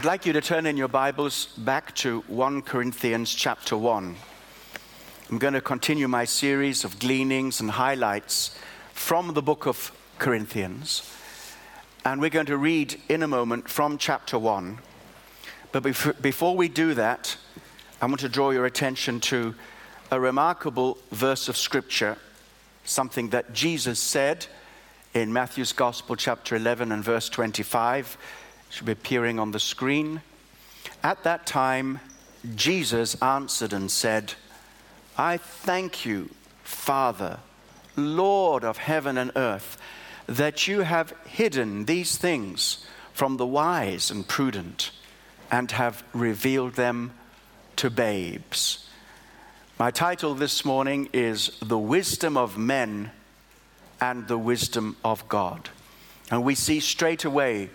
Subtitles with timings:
[0.00, 4.16] I'd like you to turn in your Bibles back to 1 Corinthians chapter 1.
[5.28, 8.56] I'm going to continue my series of gleanings and highlights
[8.94, 11.02] from the book of Corinthians.
[12.02, 14.78] And we're going to read in a moment from chapter 1.
[15.70, 15.82] But
[16.22, 17.36] before we do that,
[18.00, 19.54] I want to draw your attention to
[20.10, 22.16] a remarkable verse of scripture,
[22.84, 24.46] something that Jesus said
[25.12, 28.16] in Matthew's Gospel, chapter 11 and verse 25.
[28.70, 30.22] Should be appearing on the screen.
[31.02, 32.00] At that time,
[32.54, 34.34] Jesus answered and said,
[35.18, 36.30] I thank you,
[36.62, 37.40] Father,
[37.96, 39.76] Lord of heaven and earth,
[40.26, 44.92] that you have hidden these things from the wise and prudent
[45.50, 47.12] and have revealed them
[47.76, 48.88] to babes.
[49.78, 53.10] My title this morning is The Wisdom of Men
[54.00, 55.68] and the Wisdom of God.
[56.30, 57.70] And we see straight away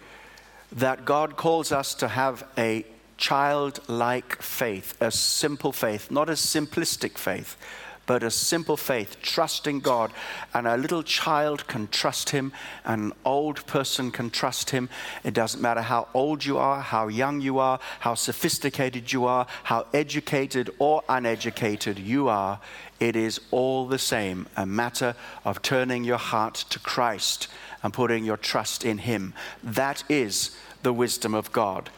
[0.71, 2.85] that God calls us to have a
[3.17, 7.57] childlike faith, a simple faith, not a simplistic faith,
[8.05, 10.11] but a simple faith, trusting God.
[10.53, 12.53] And a little child can trust Him,
[12.83, 14.89] an old person can trust Him.
[15.23, 19.47] It doesn't matter how old you are, how young you are, how sophisticated you are,
[19.63, 22.59] how educated or uneducated you are.
[22.99, 27.47] It is all the same a matter of turning your heart to Christ
[27.83, 29.33] and putting your trust in Him.
[29.63, 31.89] That is the wisdom of God.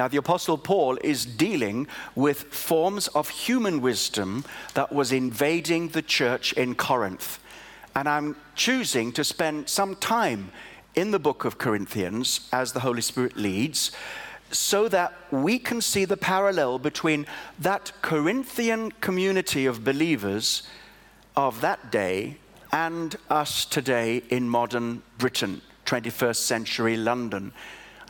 [0.00, 6.00] Now, the Apostle Paul is dealing with forms of human wisdom that was invading the
[6.00, 7.38] church in Corinth.
[7.94, 10.52] And I'm choosing to spend some time
[10.94, 13.92] in the book of Corinthians as the Holy Spirit leads
[14.50, 17.26] so that we can see the parallel between
[17.58, 20.62] that Corinthian community of believers
[21.36, 22.38] of that day
[22.72, 27.52] and us today in modern Britain, 21st century London.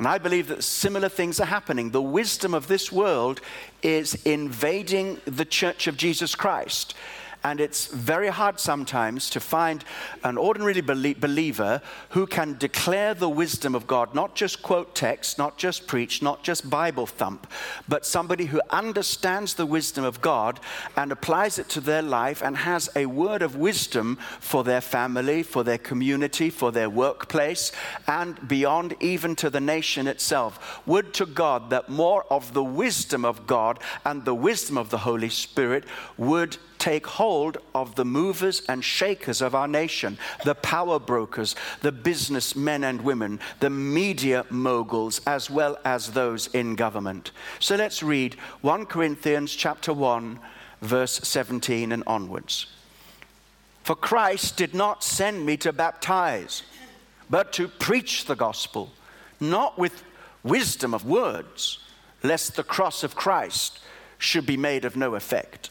[0.01, 1.91] And I believe that similar things are happening.
[1.91, 3.43] The wisdom of this world
[3.83, 6.95] is invading the church of Jesus Christ.
[7.43, 9.85] And it's very hard sometimes to find
[10.25, 11.81] an ordinary believer
[12.11, 16.43] who can declare the wisdom of God, not just quote text, not just preach, not
[16.43, 17.51] just Bible thump,
[17.89, 20.61] but somebody who understands the wisdom of God
[20.97, 25.43] and applies it to their life and has a word of wisdom for their family,
[25.43, 27.73] for their community, for their workplace,
[28.07, 30.81] and beyond, even to the nation itself.
[30.87, 34.99] Would to God that more of the wisdom of God and the wisdom of the
[34.99, 35.85] Holy Spirit
[36.19, 41.93] would take hold of the movers and shakers of our nation, the power brokers, the
[41.93, 47.31] businessmen and women, the media moguls, as well as those in government.
[47.61, 50.41] So let's read 1 Corinthians chapter 1,
[50.81, 52.67] verse 17 and onwards.
[53.85, 56.63] For Christ did not send me to baptize,
[57.29, 58.91] but to preach the gospel,
[59.39, 60.03] not with
[60.43, 61.79] wisdom of words,
[62.23, 63.79] lest the cross of Christ
[64.19, 65.71] should be made of no effect.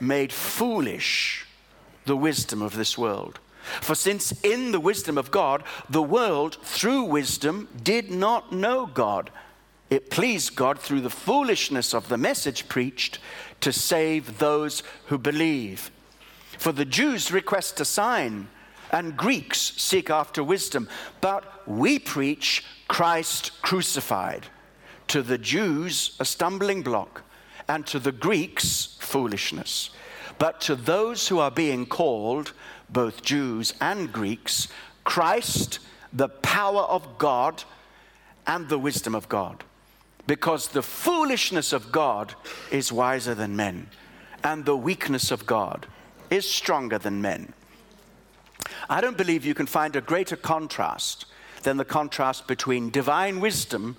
[0.00, 1.46] made foolish
[2.04, 3.38] the wisdom of this world.
[3.80, 9.30] For since in the wisdom of God, the world through wisdom did not know God,
[9.90, 13.18] it pleased God through the foolishness of the message preached
[13.60, 15.90] to save those who believe.
[16.58, 18.48] For the Jews request a sign,
[18.90, 20.88] and Greeks seek after wisdom,
[21.20, 24.46] but we preach Christ crucified.
[25.08, 27.22] To the Jews, a stumbling block
[27.68, 29.90] and to the Greeks, foolishness.
[30.38, 32.52] But to those who are being called,
[32.88, 34.68] both Jews and Greeks,
[35.04, 35.80] Christ,
[36.12, 37.64] the power of God
[38.46, 39.64] and the wisdom of God.
[40.26, 42.34] Because the foolishness of God
[42.70, 43.88] is wiser than men,
[44.44, 45.86] and the weakness of God
[46.30, 47.52] is stronger than men.
[48.88, 51.26] I don't believe you can find a greater contrast
[51.62, 53.96] than the contrast between divine wisdom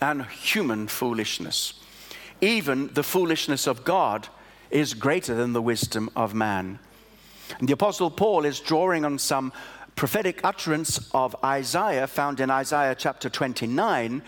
[0.00, 1.79] and human foolishness
[2.40, 4.28] even the foolishness of God
[4.70, 6.78] is greater than the wisdom of man.
[7.58, 9.52] And the Apostle Paul is drawing on some
[9.96, 14.22] prophetic utterance of Isaiah found in Isaiah chapter 29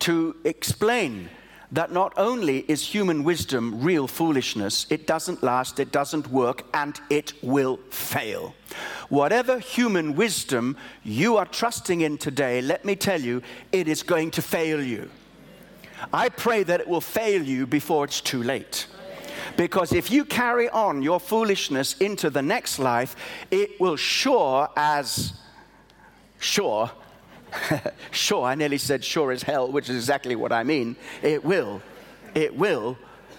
[0.00, 1.28] to explain
[1.70, 6.98] that not only is human wisdom real foolishness, it doesn't last, it doesn't work, and
[7.10, 8.54] it will fail.
[9.10, 14.30] Whatever human wisdom you are trusting in today, let me tell you, it is going
[14.30, 15.10] to fail you.
[16.12, 18.86] I pray that it will fail you before it's too late.
[19.56, 23.16] Because if you carry on your foolishness into the next life,
[23.50, 25.32] it will sure as
[26.38, 26.90] sure,
[28.10, 30.96] sure, I nearly said sure as hell, which is exactly what I mean.
[31.22, 31.82] It will,
[32.34, 32.96] it will,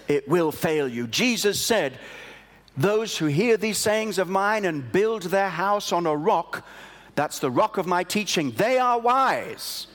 [0.08, 1.08] it will fail you.
[1.08, 1.98] Jesus said,
[2.76, 6.66] Those who hear these sayings of mine and build their house on a rock,
[7.16, 9.88] that's the rock of my teaching, they are wise.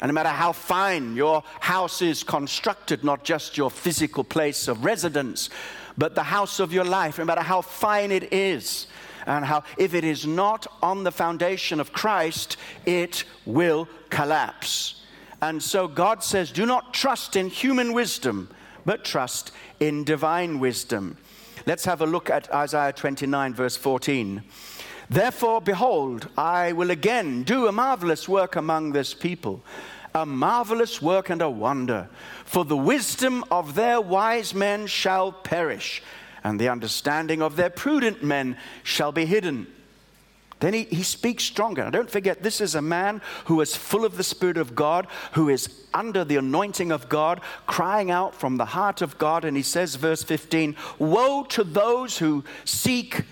[0.00, 4.84] And no matter how fine your house is constructed, not just your physical place of
[4.84, 5.48] residence,
[5.96, 8.86] but the house of your life, no matter how fine it is,
[9.26, 15.02] and how if it is not on the foundation of Christ, it will collapse.
[15.42, 18.48] And so God says, do not trust in human wisdom,
[18.84, 21.16] but trust in divine wisdom.
[21.66, 24.42] Let's have a look at Isaiah 29, verse 14.
[25.08, 29.62] Therefore, behold, I will again do a marvelous work among this people,
[30.14, 32.08] a marvelous work and a wonder.
[32.44, 36.02] For the wisdom of their wise men shall perish,
[36.42, 39.68] and the understanding of their prudent men shall be hidden.
[40.58, 41.84] Then he, he speaks stronger.
[41.84, 45.06] Now, don't forget, this is a man who is full of the Spirit of God,
[45.32, 49.44] who is under the anointing of God, crying out from the heart of God.
[49.44, 53.22] And he says, verse 15 Woe to those who seek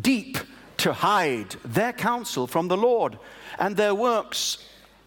[0.00, 0.36] deep
[0.84, 3.18] to hide their counsel from the Lord,
[3.58, 4.58] and their works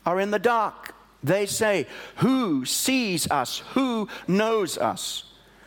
[0.08, 0.96] are in the dark.
[1.24, 1.86] They say,
[2.16, 3.60] Who sees us?
[3.76, 5.26] Who knows us?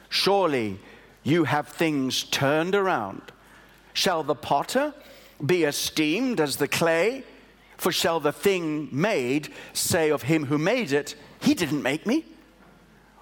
[0.08, 0.80] Surely
[1.22, 3.22] you have things turned around.
[3.92, 4.94] Shall the potter
[5.46, 7.22] be esteemed as the clay?
[7.76, 12.24] For shall the thing made say of him who made it, He didn't make me?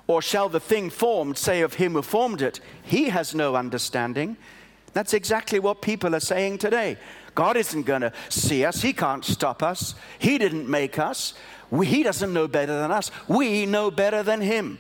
[0.07, 4.39] Or shall the thing formed say of him who formed it, He has no understanding?
[4.93, 6.97] That's exactly what people are saying today.
[7.35, 8.83] God isn't going to see us.
[8.83, 9.95] He can't stop us.
[10.19, 11.35] He didn't make us.
[11.71, 13.11] We, he doesn't know better than us.
[13.29, 14.79] We know better than Him.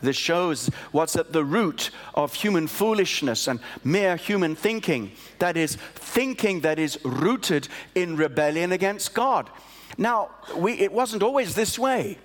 [0.00, 5.12] This shows what's at the root of human foolishness and mere human thinking.
[5.38, 9.48] That is, thinking that is rooted in rebellion against God.
[9.96, 12.18] Now, we, it wasn't always this way.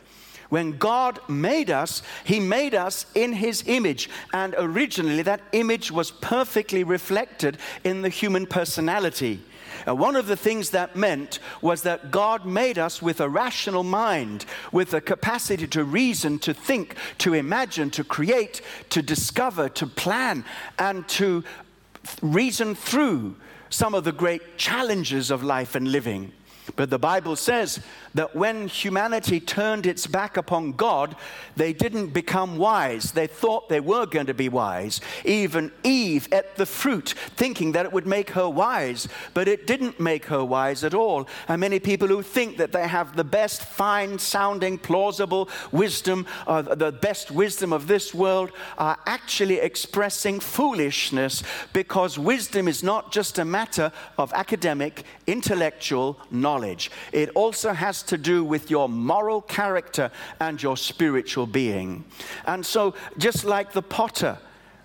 [0.49, 4.09] When God made us, He made us in His image.
[4.33, 9.41] And originally, that image was perfectly reflected in the human personality.
[9.85, 13.83] And one of the things that meant was that God made us with a rational
[13.83, 19.87] mind, with a capacity to reason, to think, to imagine, to create, to discover, to
[19.87, 20.43] plan,
[20.77, 21.43] and to
[22.21, 23.35] reason through
[23.69, 26.31] some of the great challenges of life and living.
[26.75, 27.79] But the Bible says
[28.13, 31.15] that when humanity turned its back upon God,
[31.55, 33.11] they didn't become wise.
[33.11, 35.01] They thought they were going to be wise.
[35.25, 39.99] Even Eve ate the fruit, thinking that it would make her wise, but it didn't
[39.99, 41.27] make her wise at all.
[41.47, 46.61] And many people who think that they have the best, fine sounding, plausible wisdom, uh,
[46.61, 51.43] the best wisdom of this world, are actually expressing foolishness
[51.73, 56.58] because wisdom is not just a matter of academic, intellectual knowledge,
[57.11, 62.03] it also has to do with your moral character and your spiritual being.
[62.45, 64.37] And so, just like the potter,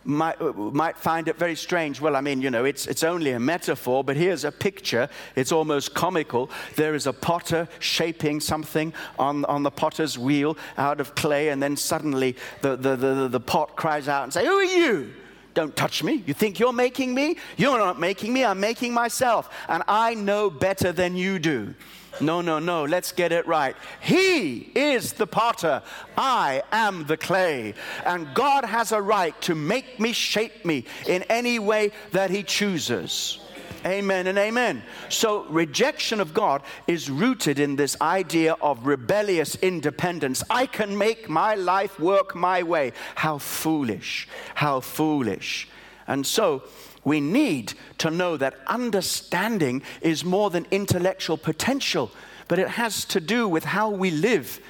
[0.04, 2.00] might, might find it very strange.
[2.00, 5.08] Well, I mean, you know, it's, it's only a metaphor, but here's a picture.
[5.34, 6.50] It's almost comical.
[6.76, 11.62] There is a potter shaping something on, on the potter's wheel out of clay, and
[11.62, 15.14] then suddenly the, the, the, the pot cries out and says, Who are you?
[15.54, 16.22] Don't touch me.
[16.26, 17.36] You think you're making me?
[17.56, 18.44] You're not making me.
[18.44, 19.48] I'm making myself.
[19.68, 21.74] And I know better than you do.
[22.20, 23.74] No, no, no, let's get it right.
[24.00, 25.82] He is the potter,
[26.16, 27.74] I am the clay.
[28.06, 32.42] And God has a right to make me, shape me in any way that He
[32.42, 33.40] chooses.
[33.84, 34.82] Amen and amen.
[35.10, 40.42] So, rejection of God is rooted in this idea of rebellious independence.
[40.48, 42.92] I can make my life work my way.
[43.14, 44.26] How foolish!
[44.54, 45.68] How foolish.
[46.06, 46.62] And so,
[47.04, 52.10] we need to know that understanding is more than intellectual potential,
[52.48, 54.60] but it has to do with how we live.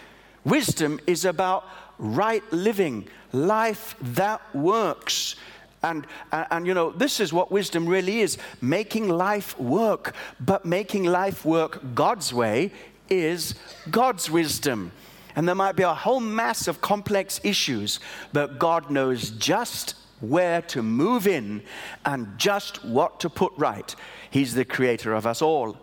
[0.44, 1.64] Wisdom is about
[1.98, 5.36] right living, life that works.
[5.84, 10.14] And, and, and, you know, this is what wisdom really is making life work.
[10.40, 12.72] But making life work God's way
[13.10, 13.54] is
[13.90, 14.92] God's wisdom.
[15.36, 18.00] And there might be a whole mass of complex issues,
[18.32, 21.62] but God knows just where to move in
[22.06, 23.94] and just what to put right.
[24.30, 25.76] He's the creator of us all.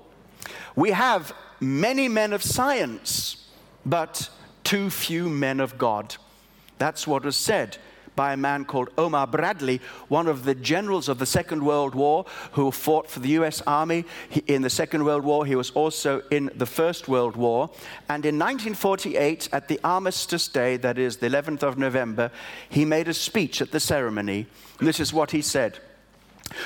[0.75, 3.49] We have many men of science,
[3.85, 4.29] but
[4.63, 6.15] too few men of God.
[6.79, 7.77] That's what was said
[8.15, 12.25] by a man called Omar Bradley, one of the generals of the Second World War
[12.53, 14.05] who fought for the US Army
[14.47, 15.45] in the Second World War.
[15.45, 17.69] He was also in the First World War.
[18.09, 22.31] And in 1948, at the Armistice Day, that is the 11th of November,
[22.69, 24.47] he made a speech at the ceremony.
[24.79, 25.79] This is what he said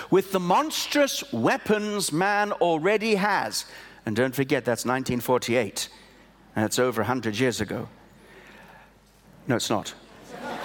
[0.09, 3.65] With the monstrous weapons man already has,
[4.05, 5.89] and don't forget that's 1948,
[6.55, 7.87] and it's over 100 years ago.
[9.47, 9.93] No, it's not.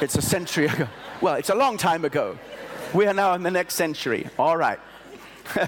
[0.00, 0.88] It's a century ago.
[1.20, 2.38] Well, it's a long time ago.
[2.94, 4.28] We are now in the next century.
[4.38, 4.78] All right.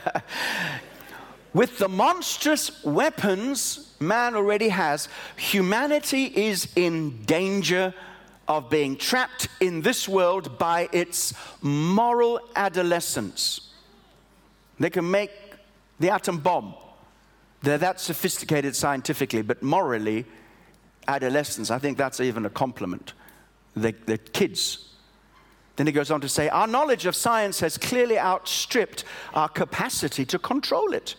[1.55, 7.93] With the monstrous weapons man already has, humanity is in danger
[8.49, 13.73] of being trapped in this world by its moral adolescence.
[14.81, 15.31] They can make
[16.01, 16.75] the atom bomb.
[17.63, 20.25] They're that sophisticated scientifically, but morally,
[21.07, 23.13] adolescence, I think that's even a compliment.
[23.75, 24.91] The, the kids.
[25.77, 30.25] Then he goes on to say, Our knowledge of science has clearly outstripped our capacity
[30.27, 31.17] to control it.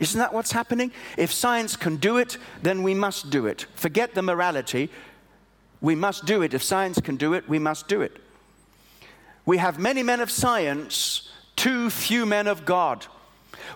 [0.00, 0.92] Isn't that what's happening?
[1.16, 3.66] If science can do it, then we must do it.
[3.74, 4.90] Forget the morality.
[5.80, 6.54] We must do it.
[6.54, 8.16] If science can do it, we must do it.
[9.46, 13.06] We have many men of science, too few men of God.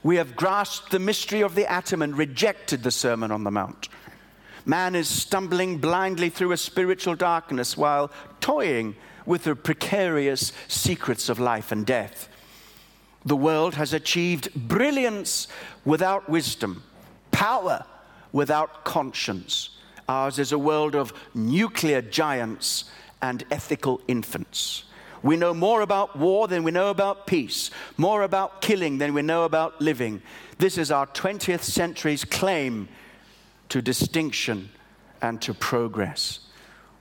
[0.02, 3.88] We have grasped the mystery of the atom and rejected the Sermon on the Mount.
[4.68, 8.10] Man is stumbling blindly through a spiritual darkness while
[8.40, 12.28] toying with the precarious secrets of life and death.
[13.24, 15.48] The world has achieved brilliance
[15.86, 16.82] without wisdom,
[17.30, 17.86] power
[18.30, 19.70] without conscience.
[20.06, 22.84] Ours is a world of nuclear giants
[23.22, 24.84] and ethical infants.
[25.22, 29.22] We know more about war than we know about peace, more about killing than we
[29.22, 30.20] know about living.
[30.58, 32.88] This is our 20th century's claim
[33.68, 34.70] to distinction
[35.20, 36.40] and to progress.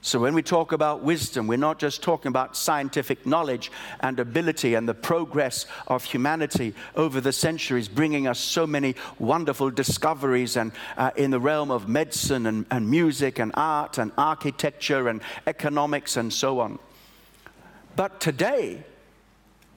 [0.01, 4.75] So, when we talk about wisdom, we're not just talking about scientific knowledge and ability
[4.75, 10.71] and the progress of humanity over the centuries, bringing us so many wonderful discoveries and,
[10.95, 16.15] uh, in the realm of medicine and, and music and art and architecture and economics
[16.15, 16.79] and so on.
[17.97, 18.85] But today,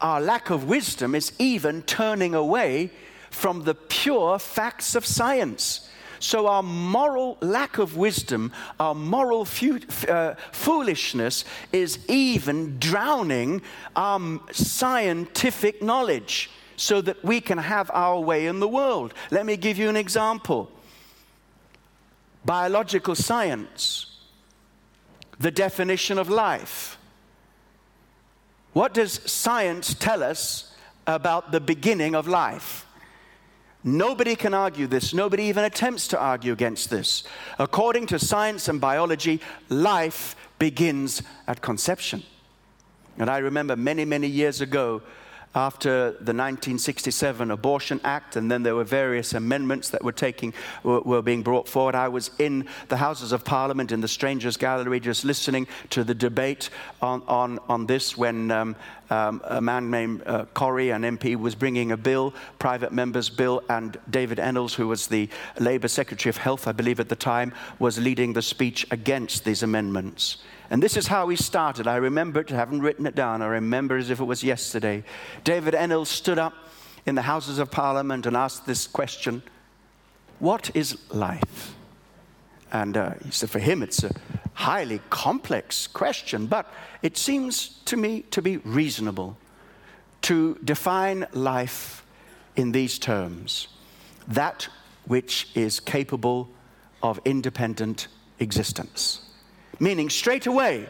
[0.01, 2.91] our lack of wisdom is even turning away
[3.31, 5.90] from the pure facts of science.
[6.21, 13.63] So, our moral lack of wisdom, our moral fu- uh, foolishness is even drowning
[13.97, 19.15] our scientific knowledge so that we can have our way in the world.
[19.31, 20.71] Let me give you an example
[22.45, 24.19] biological science,
[25.39, 26.99] the definition of life.
[28.73, 30.75] What does science tell us
[31.07, 32.87] about the beginning of life?
[33.83, 35.15] Nobody can argue this.
[35.15, 37.25] Nobody even attempts to argue against this.
[37.59, 42.23] According to science and biology, life begins at conception.
[43.19, 45.03] And I remember many, many years ago,
[45.55, 50.55] after the 1967 Abortion Act, and then there were various amendments that were taking
[50.85, 51.95] were, were, being brought forward.
[51.95, 56.15] I was in the Houses of Parliament in the Strangers Gallery, just listening to the
[56.15, 56.71] debate
[57.03, 58.51] on on, on this when.
[58.51, 58.77] Um,
[59.11, 63.61] um, a man named uh, Corrie, an MP, was bringing a bill, private member's bill,
[63.69, 65.29] and David Ennals, who was the
[65.59, 69.65] Labour Secretary of Health, I believe at the time, was leading the speech against these
[69.65, 70.37] amendments.
[70.71, 71.89] And this is how he started.
[71.89, 73.43] I remember it, I haven't written it down.
[73.43, 75.03] I remember as if it was yesterday.
[75.43, 76.55] David Ennals stood up
[77.05, 79.43] in the Houses of Parliament and asked this question
[80.39, 81.75] What is life?
[82.73, 84.15] And uh, he said, for him, it's a
[84.55, 86.73] highly complex question, but
[87.03, 89.37] it seems to me to be reasonable
[90.23, 92.07] to define life
[92.55, 93.67] in these terms
[94.29, 94.69] that
[95.07, 96.49] which is capable
[97.03, 98.07] of independent
[98.39, 99.30] existence
[99.81, 100.87] meaning straight away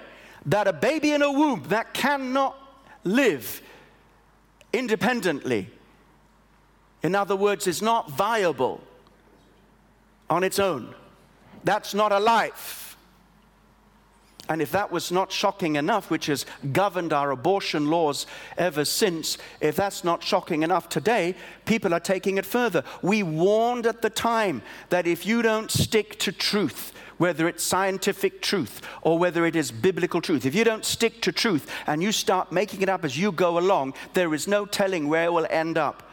[0.47, 2.57] that a baby in a womb that cannot
[3.05, 3.63] live
[4.73, 5.69] independently,
[7.03, 8.81] in other words, is not viable
[10.29, 10.95] on its own.
[11.65, 12.97] That's not a life.
[14.49, 18.27] And if that was not shocking enough, which has governed our abortion laws
[18.59, 22.83] ever since, if that's not shocking enough today, people are taking it further.
[23.01, 28.41] We warned at the time that if you don't stick to truth, whether it's scientific
[28.41, 30.47] truth or whether it is biblical truth.
[30.47, 33.59] If you don't stick to truth and you start making it up as you go
[33.59, 36.09] along, there is no telling where it will end up.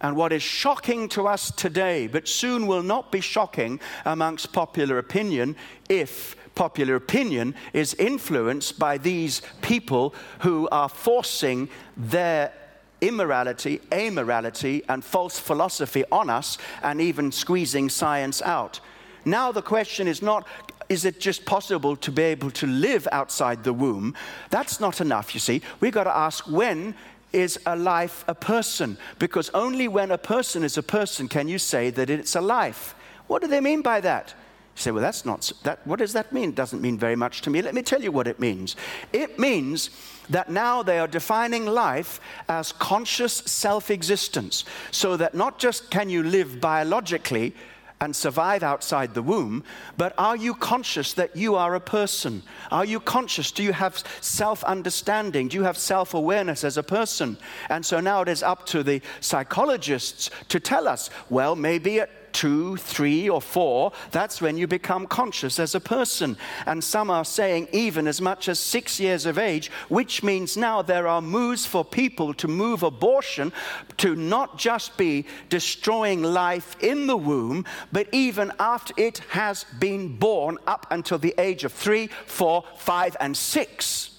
[0.00, 4.96] And what is shocking to us today, but soon will not be shocking amongst popular
[4.96, 5.54] opinion
[5.90, 12.54] if popular opinion is influenced by these people who are forcing their
[13.02, 18.80] immorality, amorality, and false philosophy on us and even squeezing science out.
[19.24, 20.46] Now the question is not
[20.88, 24.14] is it just possible to be able to live outside the womb?
[24.50, 25.62] That's not enough, you see.
[25.80, 26.94] We've got to ask when
[27.32, 28.98] is a life a person?
[29.18, 32.94] Because only when a person is a person can you say that it's a life.
[33.26, 34.34] What do they mean by that?
[34.76, 36.50] You say, well, that's not, that, what does that mean?
[36.50, 37.60] It doesn't mean very much to me.
[37.60, 38.76] Let me tell you what it means.
[39.12, 39.90] It means
[40.30, 46.08] that now they are defining life as conscious self existence, so that not just can
[46.08, 47.54] you live biologically,
[48.02, 49.62] and survive outside the womb,
[49.96, 52.42] but are you conscious that you are a person?
[52.72, 53.52] Are you conscious?
[53.52, 55.46] Do you have self understanding?
[55.46, 57.36] Do you have self awareness as a person?
[57.68, 62.10] And so now it is up to the psychologists to tell us well, maybe at
[62.32, 66.36] two, three, or four, that's when you become conscious as a person.
[66.66, 70.82] And some are saying even as much as six years of age, which means now
[70.82, 73.52] there are moves for people to move abortion
[73.98, 80.16] to not just be destroying life in the womb, but even after it has been
[80.16, 84.18] born up until the age of three, four, five, and six.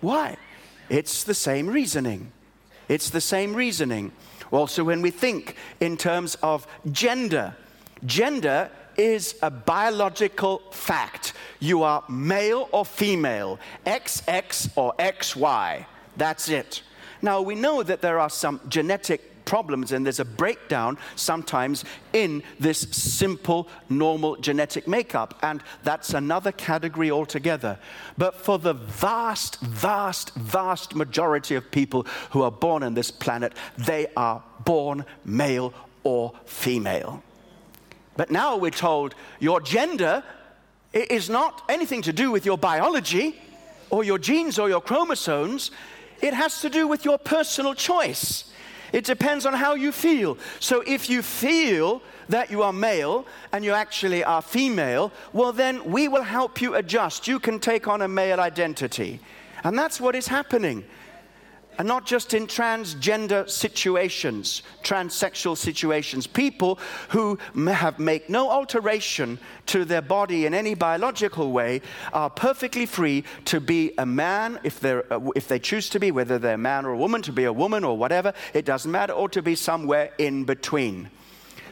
[0.00, 0.36] Why?
[0.88, 2.32] It's the same reasoning.
[2.88, 4.12] It's the same reasoning.
[4.50, 7.54] Also, when we think in terms of gender,
[8.06, 11.32] gender is a biological fact.
[11.60, 15.86] You are male or female, XX or XY.
[16.16, 16.82] That's it.
[17.22, 22.42] Now, we know that there are some genetic problems and there's a breakdown sometimes in
[22.60, 25.38] this simple, normal genetic makeup.
[25.42, 27.78] And that's another category altogether.
[28.18, 33.54] But for the vast, vast, vast majority of people who are born on this planet,
[33.78, 35.72] they are born male
[36.04, 37.22] or female.
[38.16, 40.22] But now we're told your gender
[40.92, 43.34] is not anything to do with your biology
[43.88, 45.70] or your genes or your chromosomes.
[46.20, 48.52] It has to do with your personal choice.
[48.92, 50.38] It depends on how you feel.
[50.60, 55.84] So if you feel that you are male and you actually are female, well, then
[55.90, 57.28] we will help you adjust.
[57.28, 59.20] You can take on a male identity.
[59.64, 60.84] And that's what is happening
[61.78, 66.26] and not just in transgender situations, transsexual situations.
[66.26, 66.78] People
[67.10, 71.80] who have make no alteration to their body in any biological way
[72.12, 76.10] are perfectly free to be a man if, they're, uh, if they choose to be,
[76.10, 78.90] whether they're a man or a woman, to be a woman or whatever, it doesn't
[78.90, 81.08] matter, or to be somewhere in between.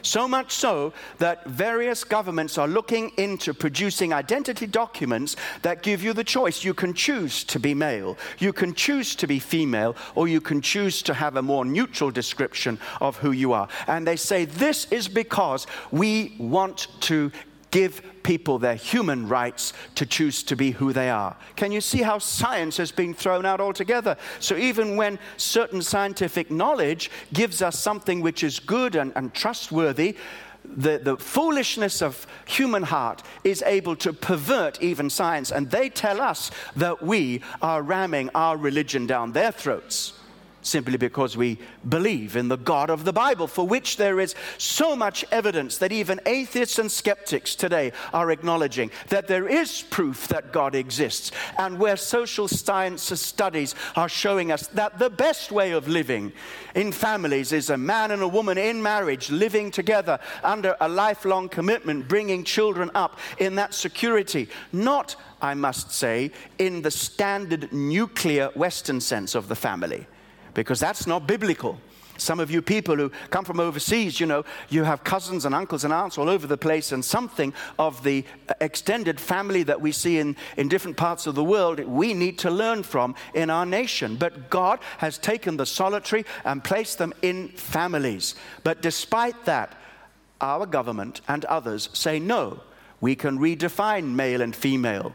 [0.07, 6.13] So much so that various governments are looking into producing identity documents that give you
[6.13, 6.63] the choice.
[6.63, 10.61] You can choose to be male, you can choose to be female, or you can
[10.61, 13.67] choose to have a more neutral description of who you are.
[13.87, 17.29] And they say this is because we want to
[17.71, 21.35] give people their human rights to choose to be who they are.
[21.55, 24.17] Can you see how science has been thrown out altogether?
[24.39, 30.17] So, even when certain scientific knowledge gives us something which is good and, and trustworthy,
[30.65, 36.19] the, the foolishness of human heart is able to pervert even science, and they tell
[36.19, 40.13] us that we are ramming our religion down their throats
[40.67, 44.95] simply because we believe in the God of the Bible, for which there is so
[44.95, 50.51] much evidence that even atheists and skeptics today are acknowledging that there is proof that
[50.51, 55.87] God exists, and where social sciences studies are showing us that the best way of
[55.87, 56.33] living
[56.75, 61.49] in families is a man and a woman in marriage living together under a lifelong
[61.49, 68.49] commitment, bringing children up in that security, not I must say, in the standard nuclear
[68.55, 70.07] Western sense of the family
[70.57, 71.79] because that's not biblical.
[72.17, 75.83] Some of you people who come from overseas, you know, you have cousins and uncles
[75.83, 79.91] and aunts all over the place, and something of the uh, extended family that we
[79.91, 83.67] see in, in different parts of the world, we need to learn from in our
[83.67, 84.15] nation.
[84.15, 88.33] But God has taken the solitary and placed them in families.
[88.63, 89.77] But despite that,
[90.41, 92.61] our government and others say no,
[92.99, 95.13] we can redefine male and female.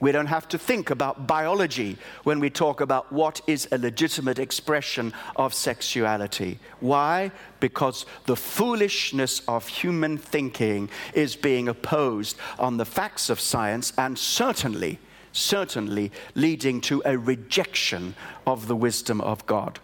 [0.00, 4.38] We don't have to think about biology when we talk about what is a legitimate
[4.38, 6.58] expression of sexuality.
[6.80, 7.30] Why?
[7.60, 14.18] Because the foolishness of human thinking is being opposed on the facts of science and
[14.18, 14.98] certainly,
[15.32, 18.14] certainly leading to a rejection
[18.46, 19.78] of the wisdom of God.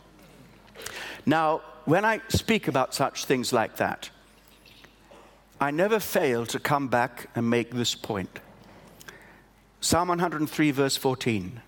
[1.25, 4.11] Now, when I speak about such things like that,
[5.61, 8.41] I never fail to come back and make this point.
[9.81, 11.63] Psalm 103, verse 14.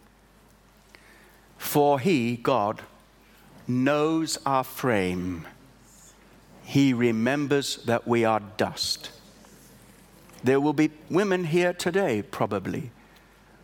[1.57, 2.83] For he, God,
[3.67, 5.47] knows our frame.
[6.65, 9.11] He remembers that we are dust.
[10.45, 12.91] There will be women here today, probably,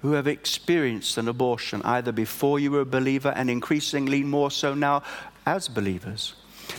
[0.01, 4.75] who have experienced an abortion either before you were a believer and increasingly more so
[4.75, 5.03] now
[5.45, 6.35] as believers.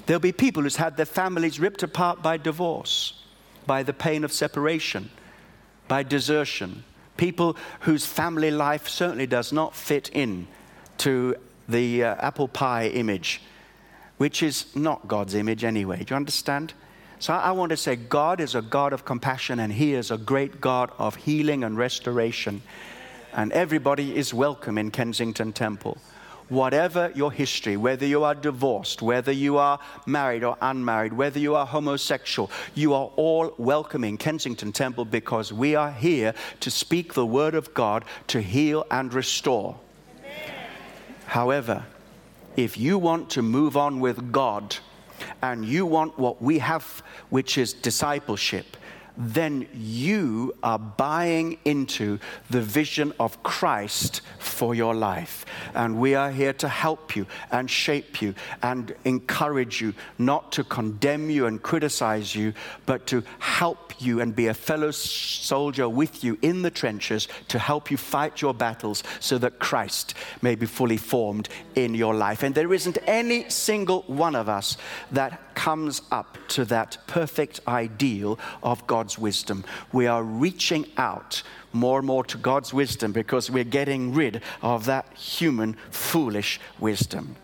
[0.05, 3.23] There'll be people who's had their families ripped apart by divorce,
[3.67, 5.11] by the pain of separation
[5.89, 6.85] by desertion,
[7.19, 10.47] people whose family life certainly does not fit in
[10.97, 11.35] to
[11.67, 13.41] the uh, apple pie image,
[14.17, 15.97] which is not God's image anyway.
[15.97, 16.73] Do you understand?
[17.19, 20.17] So I want to say God is a God of compassion and He is a
[20.17, 22.61] great God of healing and restoration.
[23.33, 25.97] And everybody is welcome in Kensington Temple
[26.49, 31.55] whatever your history, whether you are divorced, whether you are married or unmarried, whether you
[31.55, 37.13] are homosexual, you are all welcome in Kensington Temple because we are here to speak
[37.13, 39.79] the word of God to heal and restore.
[40.19, 40.67] Amen.
[41.27, 41.85] However,
[42.55, 44.75] if you want to move on with God
[45.41, 48.75] and you want what we have, which is discipleship,
[49.19, 55.45] then you are buying into the vision of Christ for your life.
[55.75, 60.63] And we are here to help you and shape you and encourage you, not to
[60.63, 62.53] condemn you and criticize you,
[62.85, 67.59] but to help you and be a fellow soldier with you in the trenches to
[67.59, 72.41] help you fight your battles so that Christ may be fully formed in your life.
[72.43, 74.77] And there isn't any single one of us
[75.11, 79.65] that comes up to that perfect ideal of God's wisdom.
[79.91, 81.43] We are reaching out
[81.73, 87.35] more and more to God's wisdom because we're getting rid of that human, foolish wisdom.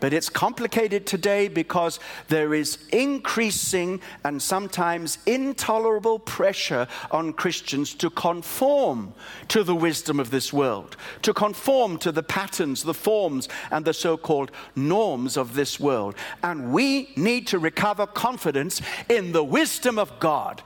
[0.00, 8.10] But it's complicated today because there is increasing and sometimes intolerable pressure on Christians to
[8.10, 9.14] conform
[9.48, 13.94] to the wisdom of this world, to conform to the patterns, the forms, and the
[13.94, 16.14] so called norms of this world.
[16.42, 20.62] And we need to recover confidence in the wisdom of God.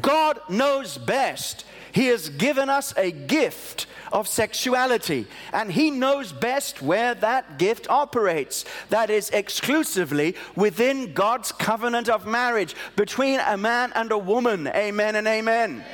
[0.00, 1.64] God knows best.
[1.92, 7.88] He has given us a gift of sexuality, and He knows best where that gift
[7.88, 8.64] operates.
[8.90, 14.68] That is exclusively within God's covenant of marriage between a man and a woman.
[14.68, 15.84] Amen and amen.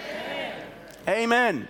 [1.06, 1.22] Amen.
[1.22, 1.68] amen.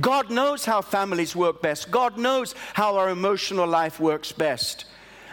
[0.00, 1.90] God knows how families work best.
[1.90, 4.84] God knows how our emotional life works best.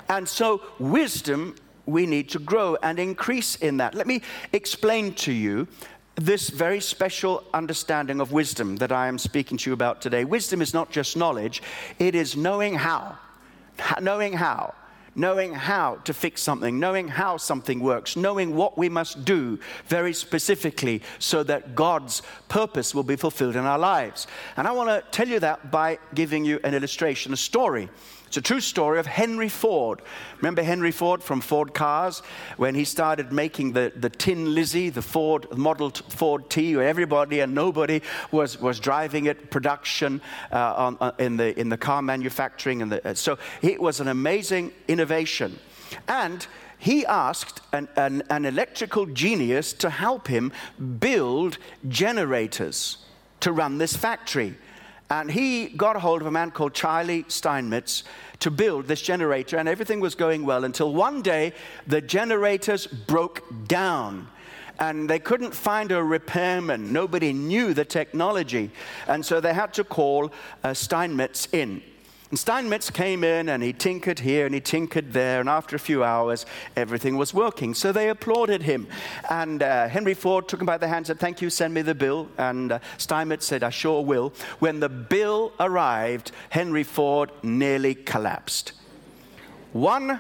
[0.08, 3.96] And so, wisdom, we need to grow and increase in that.
[3.96, 5.68] Let me explain to you
[6.16, 10.26] this very special understanding of wisdom that I am speaking to you about today.
[10.26, 11.62] Wisdom is not just knowledge,
[12.00, 13.18] it is knowing how.
[14.00, 14.76] Knowing how.
[15.16, 20.14] Knowing how to fix something, knowing how something works, knowing what we must do very
[20.14, 24.26] specifically so that God's purpose will be fulfilled in our lives.
[24.58, 27.90] And I want to tell you that by giving you an illustration, a story.
[28.34, 30.02] It's a true story of Henry Ford.
[30.38, 32.24] Remember Henry Ford from Ford Cars
[32.58, 37.42] when he started making the, the Tin Lizzie, the Ford Model Ford T, where everybody
[37.42, 40.20] and nobody was, was driving it, production
[40.52, 42.82] uh, on, uh, in, the, in the car manufacturing.
[42.82, 45.60] And the, uh, so it was an amazing innovation.
[46.08, 46.48] And
[46.80, 50.52] he asked an, an, an electrical genius to help him
[51.00, 52.98] build generators
[53.42, 54.56] to run this factory.
[55.14, 58.04] And he got a hold of a man called Charlie Steinmetz
[58.40, 61.54] to build this generator, and everything was going well until one day
[61.86, 64.28] the generators broke down.
[64.80, 66.92] And they couldn't find a repairman.
[66.92, 68.72] Nobody knew the technology.
[69.08, 70.32] And so they had to call
[70.64, 71.84] uh, Steinmetz in.
[72.34, 75.80] And Steinmetz came in and he tinkered here and he tinkered there, and after a
[75.80, 77.76] few hours, everything was working.
[77.76, 78.88] So they applauded him.
[79.30, 81.84] And uh, Henry Ford took him by the hand and said, Thank you, send me
[81.84, 82.28] the bill.
[82.40, 84.34] And uh, Steinmetz said, I sure will.
[84.58, 88.72] When the bill arrived, Henry Ford nearly collapsed.
[89.74, 90.20] One,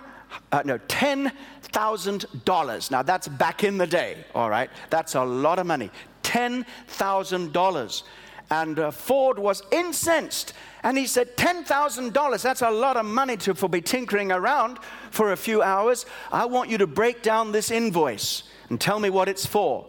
[0.51, 2.91] uh, no, $10,000.
[2.91, 4.69] Now that's back in the day, all right?
[4.91, 5.89] That's a lot of money.
[6.21, 8.03] $10,000.
[8.49, 10.53] And uh, Ford was incensed
[10.83, 14.79] and he said, $10,000, that's a lot of money to for be tinkering around
[15.11, 16.05] for a few hours.
[16.31, 19.85] I want you to break down this invoice and tell me what it's for.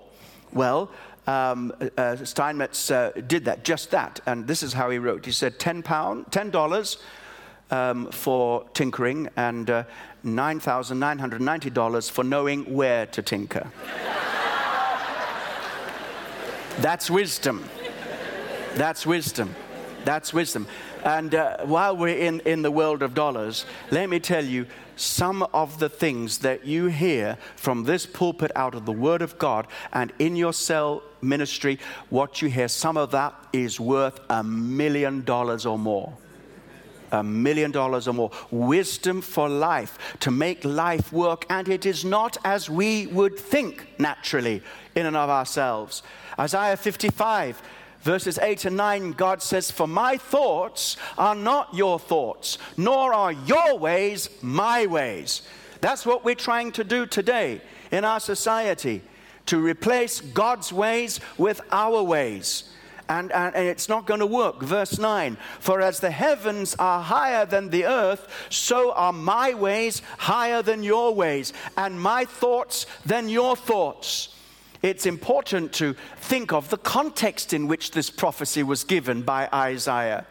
[0.53, 0.91] Well,
[1.27, 4.21] um, uh, Steinmetz uh, did that, just that.
[4.27, 5.25] And this is how he wrote.
[5.27, 6.97] He said, 10 pound, $10
[7.71, 9.85] um, for tinkering and uh,
[10.25, 13.69] $9,990 for knowing where to tinker.
[16.79, 17.65] That's wisdom.
[18.77, 19.55] That's wisdom.
[20.05, 20.67] That's wisdom.
[21.05, 25.43] And uh, while we're in, in the world of dollars, let me tell you some
[25.55, 29.67] of the things that you hear from this pulpit out of the Word of God
[29.93, 31.79] and in your cell ministry,
[32.11, 36.13] what you hear, some of that is worth a million dollars or more.
[37.13, 38.33] A million dollars or more.
[38.51, 41.47] Wisdom for life, to make life work.
[41.49, 44.63] And it is not as we would think naturally
[44.97, 46.03] in and of ourselves.
[46.39, 47.63] Isaiah 55
[48.05, 53.33] verses 8 and 9, God says, For my thoughts are not your thoughts, nor are
[53.33, 55.43] your ways my ways.
[55.81, 59.03] That's what we're trying to do today in our society.
[59.47, 62.65] to replace God's ways with our ways.
[63.09, 64.63] And, and, and, it's not going to work.
[64.63, 70.01] Verse 9 For as the heavens are higher than the earth, so are my ways
[70.17, 74.31] higher than your ways, and my thoughts than your thoughts.
[74.85, 80.27] It's important to think of the context in which this prophecy was given by Isaiah.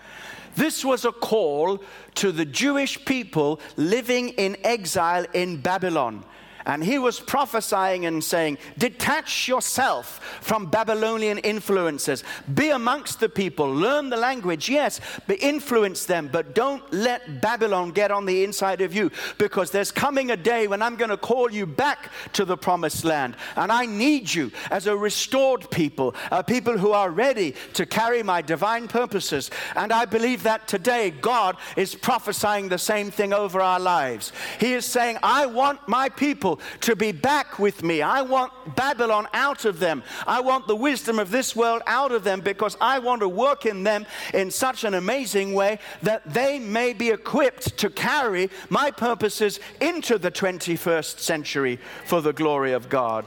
[0.55, 1.81] This was a call
[2.13, 6.23] to the Jewish people living in exile in Babylon.
[6.65, 12.23] And he was prophesying and saying, Detach yourself from Babylonian influences.
[12.53, 13.73] Be amongst the people.
[13.73, 16.29] Learn the language, yes, but influence them.
[16.31, 20.67] But don't let Babylon get on the inside of you because there's coming a day
[20.67, 23.35] when I'm going to call you back to the promised land.
[23.55, 28.23] And I need you as a restored people, a people who are ready to carry
[28.23, 29.51] my divine purposes.
[29.75, 34.31] And I believe that today God is prophesying the same thing over our lives.
[34.59, 38.01] He is saying, I want my people people to be back with me.
[38.01, 40.03] I want Babylon out of them.
[40.27, 43.65] I want the wisdom of this world out of them because I want to work
[43.65, 48.91] in them in such an amazing way that they may be equipped to carry my
[48.91, 53.25] purposes into the 21st century for the glory of God.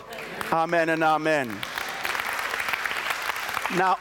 [0.52, 1.48] Amen and amen.
[3.76, 3.98] Now,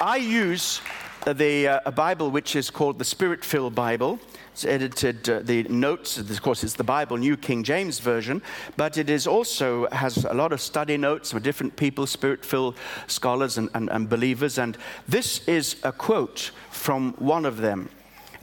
[0.00, 0.80] I use
[1.26, 4.18] the uh, Bible which is called the Spirit filled Bible.
[4.64, 6.18] Edited uh, the notes.
[6.18, 8.42] Of course, it's the Bible, New King James Version,
[8.76, 13.58] but it is also has a lot of study notes for different people, spirit-filled scholars
[13.58, 14.58] and, and, and believers.
[14.58, 14.76] And
[15.08, 17.88] this is a quote from one of them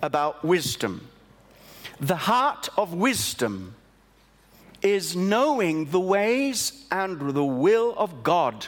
[0.02, 1.08] about wisdom.
[2.00, 3.76] The heart of wisdom
[4.82, 8.68] is knowing the ways and the will of God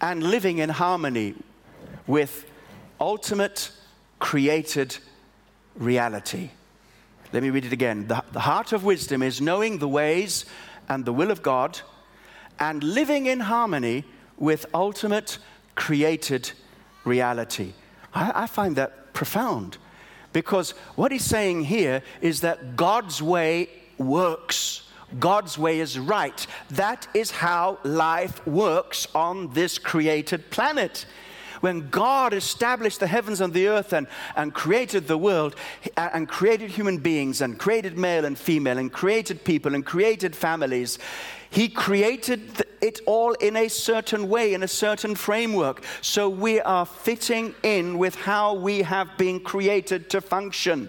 [0.00, 1.34] and living in harmony
[2.06, 2.50] with
[2.98, 3.70] ultimate
[4.18, 4.98] created
[5.78, 6.50] reality.
[7.32, 8.06] Let me read it again.
[8.06, 10.44] The, the heart of wisdom is knowing the ways
[10.88, 11.80] and the will of God
[12.58, 14.04] and living in harmony
[14.38, 15.38] with ultimate
[15.74, 16.52] created
[17.04, 17.72] reality.
[18.14, 19.78] I, I find that profound
[20.32, 24.88] because what he's saying here is that God's way works.
[25.18, 26.46] God's way is right.
[26.70, 31.06] That is how life works on this created planet
[31.60, 35.54] when God established the heavens and the earth and, and created the world
[35.96, 40.98] and created human beings and created male and female and created people and created families,
[41.50, 45.82] He created it all in a certain way, in a certain framework.
[46.00, 50.88] So we are fitting in with how we have been created to function.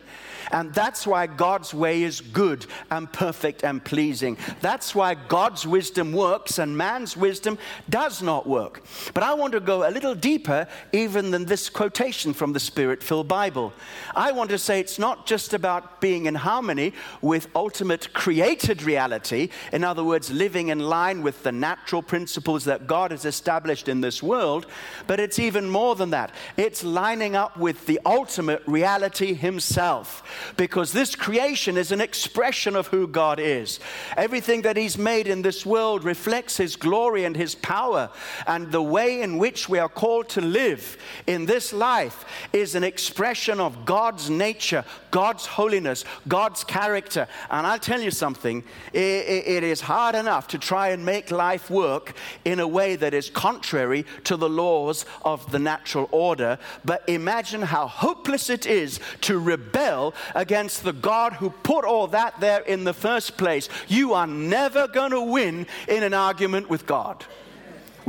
[0.51, 4.37] And that's why God's way is good and perfect and pleasing.
[4.61, 7.57] That's why God's wisdom works and man's wisdom
[7.89, 8.83] does not work.
[9.13, 13.03] But I want to go a little deeper even than this quotation from the Spirit
[13.03, 13.73] filled Bible.
[14.15, 19.49] I want to say it's not just about being in harmony with ultimate created reality,
[19.71, 24.01] in other words, living in line with the natural principles that God has established in
[24.01, 24.65] this world,
[25.07, 26.31] but it's even more than that.
[26.57, 30.23] It's lining up with the ultimate reality Himself
[30.57, 33.79] because this creation is an expression of who God is.
[34.17, 38.09] Everything that He's made in this world reflects His glory and His power.
[38.47, 40.97] And the way in which we are called to live
[41.27, 47.27] in this life is an expression of God's nature, God's holiness, God's character.
[47.49, 51.69] And I'll tell you something it, it is hard enough to try and make life
[51.69, 52.13] work
[52.45, 56.57] in a way that is contrary to the laws of the natural order.
[56.85, 62.39] But imagine how hopeless it is to rebel against the God who put all that
[62.39, 63.69] there in the first place.
[63.87, 67.25] You are never going to win in an argument with God.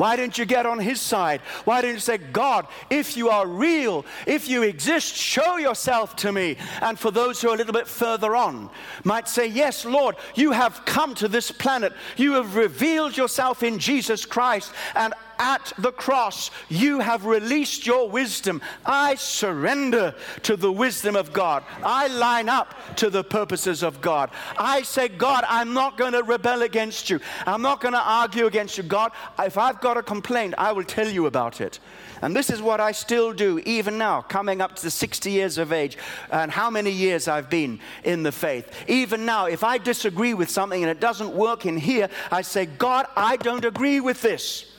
[0.01, 1.43] Why didn't you get on his side?
[1.67, 6.33] Why didn't you say, God, if you are real, if you exist, show yourself to
[6.33, 6.57] me?
[6.81, 8.71] And for those who are a little bit further on,
[9.05, 11.93] might say, Yes, Lord, you have come to this planet.
[12.17, 18.09] You have revealed yourself in Jesus Christ, and at the cross, you have released your
[18.09, 18.61] wisdom.
[18.85, 21.65] I surrender to the wisdom of God.
[21.83, 24.31] I line up to the purposes of God.
[24.59, 27.21] I say, God, I'm not going to rebel against you.
[27.47, 28.85] I'm not going to argue against you.
[28.85, 31.81] God, if I've got a complaint, I will tell you about it.
[32.23, 35.73] And this is what I still do, even now, coming up to 60 years of
[35.73, 35.97] age,
[36.31, 38.71] and how many years I've been in the faith.
[38.89, 42.67] Even now, if I disagree with something and it doesn't work in here, I say,
[42.67, 44.70] God, I don't agree with this.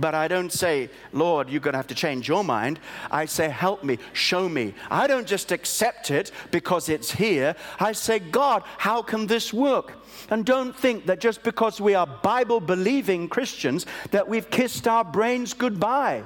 [0.00, 2.80] But I don't say, Lord, you're going to have to change your mind.
[3.10, 4.74] I say, help me, show me.
[4.90, 7.54] I don't just accept it because it's here.
[7.78, 9.92] I say, God, how can this work?
[10.30, 15.04] And don't think that just because we are Bible believing Christians that we've kissed our
[15.04, 16.24] brains goodbye.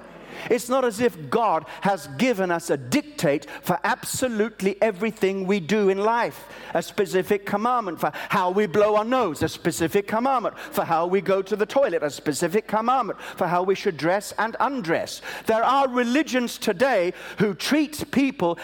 [0.50, 5.88] It's not as if God has given us a dictate for absolutely everything we do
[5.88, 6.46] in life.
[6.74, 11.20] A specific commandment for how we blow our nose, a specific commandment for how we
[11.20, 15.22] go to the toilet, a specific commandment for how we should dress and undress.
[15.46, 18.58] There are religions today who treat people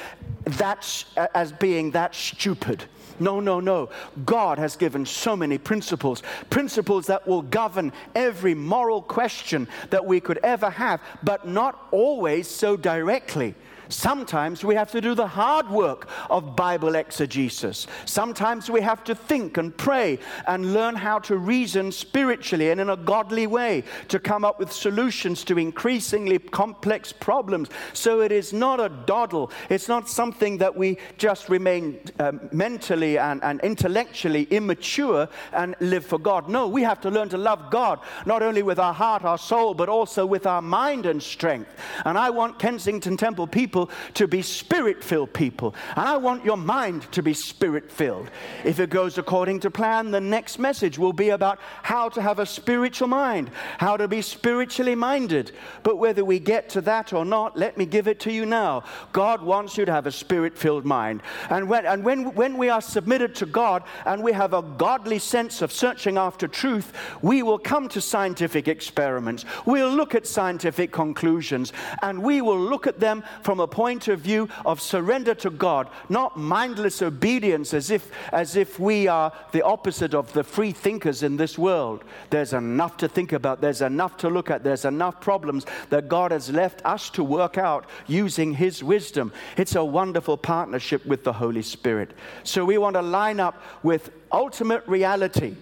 [0.45, 2.85] that, uh, as being that stupid.
[3.21, 3.91] No, no, no.
[4.25, 10.21] God has given so many principles, principles that will govern every moral question that we
[10.21, 13.55] could ever have, but not always so directly.
[13.91, 17.87] Sometimes we have to do the hard work of Bible exegesis.
[18.05, 22.91] Sometimes we have to think and pray and learn how to reason spiritually and in
[22.91, 27.69] a godly way to come up with solutions to increasingly complex problems.
[27.93, 33.19] So it is not a doddle, it's not something that we just remain um, mentally
[33.19, 36.49] and, and intellectually immature and live for God.
[36.49, 39.75] No, we have to learn to love God, not only with our heart, our soul,
[39.75, 41.71] but also with our mind and strength.
[42.05, 45.75] And I want Kensington Temple people people to be spirit filled people.
[45.97, 48.31] And I want your mind to be spirit filled.
[48.65, 52.39] If it goes according to plan, the next message will be about how to have
[52.39, 55.53] a spiritual mind, how to be spiritually minded.
[55.83, 58.85] But whether we get to that or not, let me give it to you now.
[59.13, 61.23] God wants you to have a spirit filled mind.
[61.49, 65.19] And, when, and when, when we are submitted to God and we have a godly
[65.19, 69.45] sense of searching after truth, we will come to scientific experiments.
[69.67, 74.21] We'll look at scientific conclusions and we will look at them from a point of
[74.21, 79.63] view of surrender to God, not mindless obedience as if, as if we are the
[79.63, 82.05] opposite of the free thinkers in this world.
[82.31, 86.33] There's enough to think about, there's enough to look at, there's enough problems that God
[86.33, 89.33] has left us to work out using His wisdom.
[89.57, 92.13] It's a wonderful partnership with the Holy Spirit.
[92.45, 95.57] So we want to line up with ultimate reality.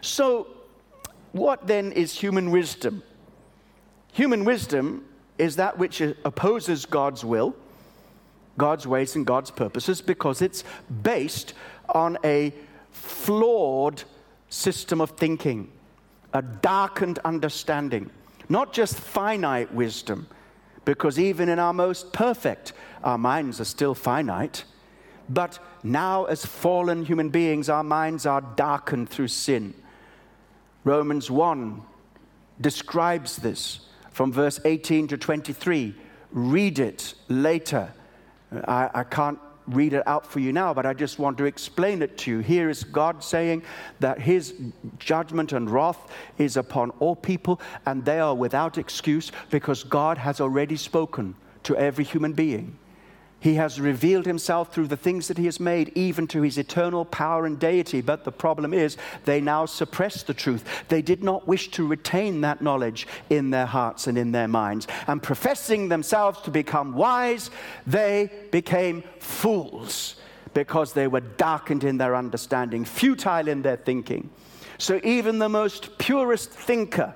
[0.00, 0.48] So,
[1.32, 3.02] what then is human wisdom?
[4.12, 5.04] Human wisdom
[5.38, 7.56] is that which opposes God's will,
[8.56, 10.64] God's ways, and God's purposes because it's
[11.02, 11.54] based
[11.88, 12.52] on a
[12.90, 14.04] flawed
[14.48, 15.70] system of thinking,
[16.32, 18.10] a darkened understanding,
[18.48, 20.28] not just finite wisdom,
[20.84, 24.64] because even in our most perfect, our minds are still finite.
[25.28, 29.74] But now, as fallen human beings, our minds are darkened through sin.
[30.84, 31.80] Romans 1
[32.60, 33.80] describes this
[34.14, 35.92] from verse 18 to 23.
[36.30, 37.92] Read it later.
[38.66, 42.00] I, I can't read it out for you now, but I just want to explain
[42.00, 42.38] it to you.
[42.38, 43.64] Here is God saying
[43.98, 44.54] that His
[45.00, 50.40] judgment and wrath is upon all people, and they are without excuse because God has
[50.40, 52.78] already spoken to every human being.
[53.44, 57.04] He has revealed himself through the things that he has made, even to his eternal
[57.04, 58.00] power and deity.
[58.00, 60.64] But the problem is, they now suppress the truth.
[60.88, 64.86] They did not wish to retain that knowledge in their hearts and in their minds.
[65.06, 67.50] And professing themselves to become wise,
[67.86, 70.16] they became fools
[70.54, 74.30] because they were darkened in their understanding, futile in their thinking.
[74.78, 77.14] So even the most purest thinker,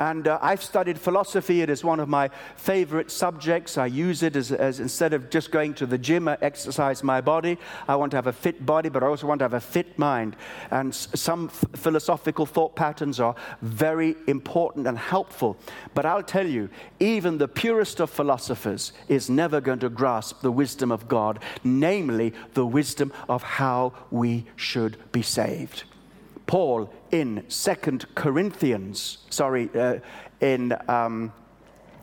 [0.00, 1.60] and uh, I've studied philosophy.
[1.60, 3.76] It is one of my favorite subjects.
[3.76, 7.20] I use it as, as instead of just going to the gym, I exercise my
[7.20, 7.58] body.
[7.86, 9.98] I want to have a fit body, but I also want to have a fit
[9.98, 10.36] mind.
[10.70, 15.58] And s- some f- philosophical thought patterns are very important and helpful.
[15.94, 20.50] But I'll tell you, even the purest of philosophers is never going to grasp the
[20.50, 25.84] wisdom of God, namely the wisdom of how we should be saved.
[26.50, 30.00] Paul in Second Corinthians, sorry, uh,
[30.40, 31.32] in um,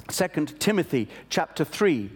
[0.08, 2.10] 2 Timothy chapter 3,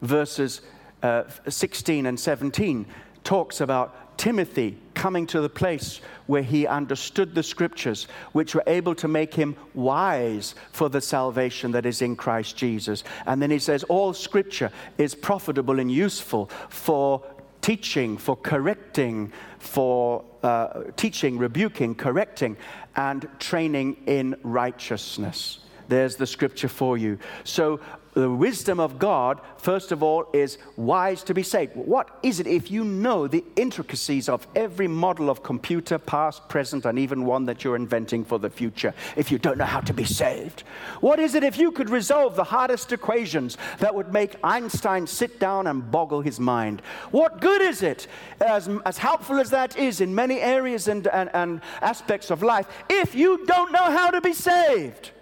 [0.00, 0.62] verses
[1.02, 2.86] uh, 16 and 17,
[3.22, 8.94] talks about Timothy coming to the place where he understood the scriptures, which were able
[8.94, 13.04] to make him wise for the salvation that is in Christ Jesus.
[13.26, 17.22] And then he says, All scripture is profitable and useful for
[17.60, 22.56] teaching, for correcting, for uh, teaching, rebuking, correcting,
[22.96, 25.60] and training in righteousness.
[25.88, 27.18] There's the scripture for you.
[27.44, 27.80] So,
[28.18, 31.76] the wisdom of God, first of all, is wise to be saved.
[31.76, 36.84] What is it if you know the intricacies of every model of computer, past, present,
[36.84, 39.94] and even one that you're inventing for the future, if you don't know how to
[39.94, 40.64] be saved?
[41.00, 45.38] What is it if you could resolve the hardest equations that would make Einstein sit
[45.38, 46.82] down and boggle his mind?
[47.12, 48.08] What good is it,
[48.40, 52.66] as, as helpful as that is in many areas and, and, and aspects of life,
[52.90, 55.12] if you don't know how to be saved?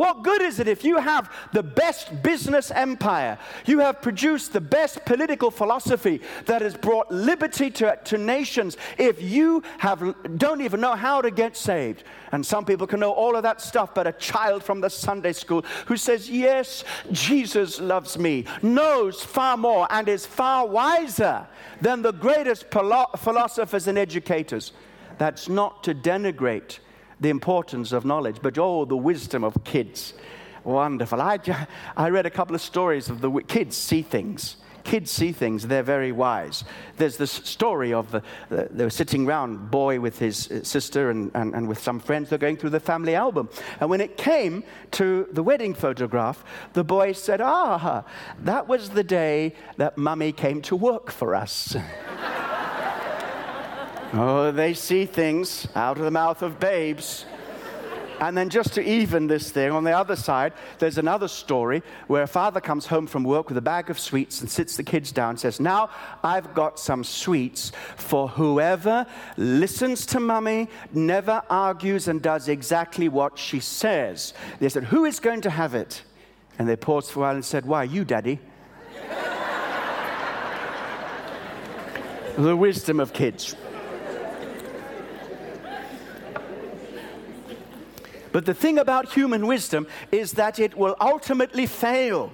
[0.00, 3.36] What good is it if you have the best business empire?
[3.66, 9.20] You have produced the best political philosophy that has brought liberty to, to nations if
[9.20, 12.04] you have, don't even know how to get saved.
[12.32, 15.34] And some people can know all of that stuff, but a child from the Sunday
[15.34, 16.82] school who says, Yes,
[17.12, 21.46] Jesus loves me, knows far more and is far wiser
[21.82, 24.72] than the greatest philosophers and educators.
[25.18, 26.78] That's not to denigrate
[27.20, 30.14] the importance of knowledge, but oh, the wisdom of kids.
[30.64, 31.20] Wonderful.
[31.20, 31.38] I,
[31.96, 34.56] I read a couple of stories of the kids see things.
[34.82, 36.64] Kids see things, they're very wise.
[36.96, 41.10] There's this story of the, the, they were sitting around, boy with his uh, sister
[41.10, 43.50] and, and, and with some friends, they're going through the family album.
[43.78, 48.04] And when it came to the wedding photograph, the boy said, Ah,
[48.40, 51.76] that was the day that mummy came to work for us.
[54.12, 57.26] Oh, they see things out of the mouth of babes.
[58.20, 62.24] And then, just to even this thing, on the other side, there's another story where
[62.24, 65.10] a father comes home from work with a bag of sweets and sits the kids
[65.10, 65.88] down and says, Now
[66.22, 69.06] I've got some sweets for whoever
[69.38, 74.34] listens to mummy, never argues, and does exactly what she says.
[74.58, 76.02] They said, Who is going to have it?
[76.58, 78.38] And they paused for a while and said, Why, you, daddy.
[82.36, 83.56] the wisdom of kids.
[88.32, 92.32] But the thing about human wisdom is that it will ultimately fail.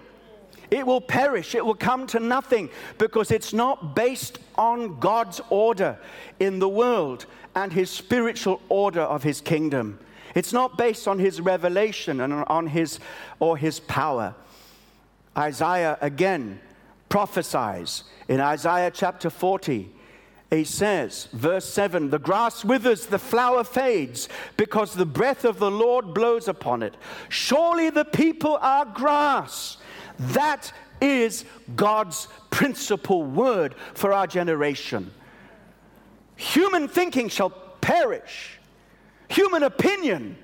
[0.71, 1.55] It will perish.
[1.55, 5.99] It will come to nothing because it's not based on God's order
[6.41, 9.99] in the world and his spiritual order of his kingdom.
[10.35, 12.99] It's not based on his revelation and on his
[13.39, 14.35] or his power.
[15.37, 16.61] Isaiah again
[17.09, 19.91] prophesies in Isaiah chapter 40
[20.51, 25.71] he says, verse 7 the grass withers, the flower fades, because the breath of the
[25.71, 26.95] Lord blows upon it.
[27.29, 29.79] Surely the people are grass.
[30.19, 31.45] That is
[31.75, 35.13] God's principal word for our generation.
[36.37, 38.59] Human thinking shall perish,
[39.29, 40.37] human opinion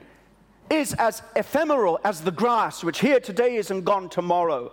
[0.70, 4.72] is as ephemeral as the grass, which here today is and gone tomorrow.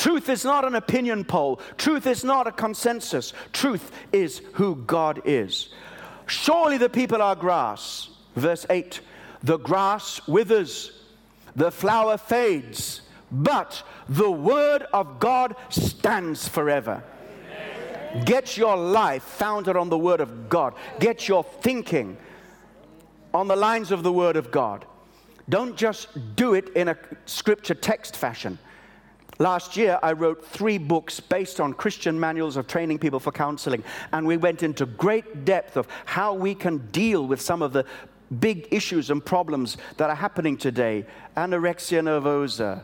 [0.00, 1.60] Truth is not an opinion poll.
[1.76, 3.34] Truth is not a consensus.
[3.52, 5.68] Truth is who God is.
[6.26, 8.08] Surely the people are grass.
[8.34, 9.02] Verse 8
[9.42, 10.92] The grass withers,
[11.54, 17.04] the flower fades, but the word of God stands forever.
[18.24, 22.16] Get your life founded on the word of God, get your thinking
[23.34, 24.86] on the lines of the word of God.
[25.50, 26.96] Don't just do it in a
[27.26, 28.58] scripture text fashion.
[29.40, 33.82] Last year, I wrote three books based on Christian manuals of training people for counseling.
[34.12, 37.86] And we went into great depth of how we can deal with some of the
[38.38, 41.06] big issues and problems that are happening today
[41.38, 42.82] anorexia nervosa,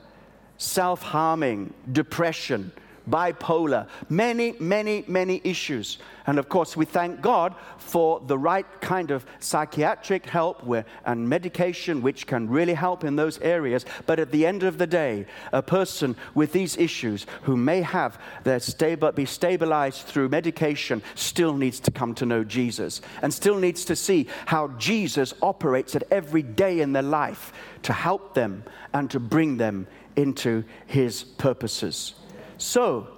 [0.56, 2.72] self harming, depression
[3.08, 5.98] bipolar, many, many, many issues.
[6.26, 10.66] And of course, we thank God for the right kind of psychiatric help
[11.04, 13.86] and medication, which can really help in those areas.
[14.06, 18.20] But at the end of the day, a person with these issues who may have
[18.42, 23.58] their stable, be stabilized through medication still needs to come to know Jesus and still
[23.58, 27.52] needs to see how Jesus operates at every day in their life
[27.82, 29.86] to help them and to bring them
[30.16, 32.14] into his purposes.
[32.58, 33.08] So,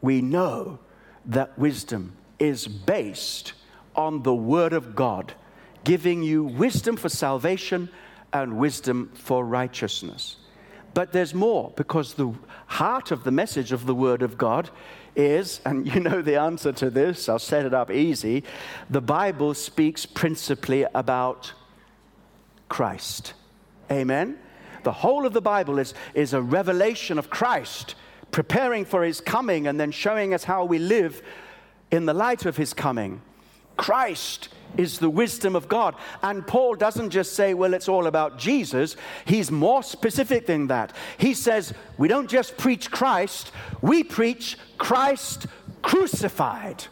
[0.00, 0.78] we know
[1.24, 3.54] that wisdom is based
[3.96, 5.34] on the Word of God,
[5.84, 7.88] giving you wisdom for salvation
[8.32, 10.36] and wisdom for righteousness.
[10.92, 12.32] But there's more because the
[12.66, 14.70] heart of the message of the Word of God
[15.16, 18.44] is, and you know the answer to this, I'll set it up easy.
[18.90, 21.52] The Bible speaks principally about
[22.68, 23.34] Christ.
[23.90, 24.38] Amen?
[24.82, 27.94] The whole of the Bible is, is a revelation of Christ
[28.34, 31.22] preparing for his coming and then showing us how we live
[31.92, 33.22] in the light of his coming.
[33.76, 35.94] Christ is the wisdom of God.
[36.20, 38.96] And Paul doesn't just say, well, it's all about Jesus.
[39.24, 40.92] He's more specific than that.
[41.16, 45.46] He says, we don't just preach Christ, we preach Christ
[45.82, 46.86] crucified,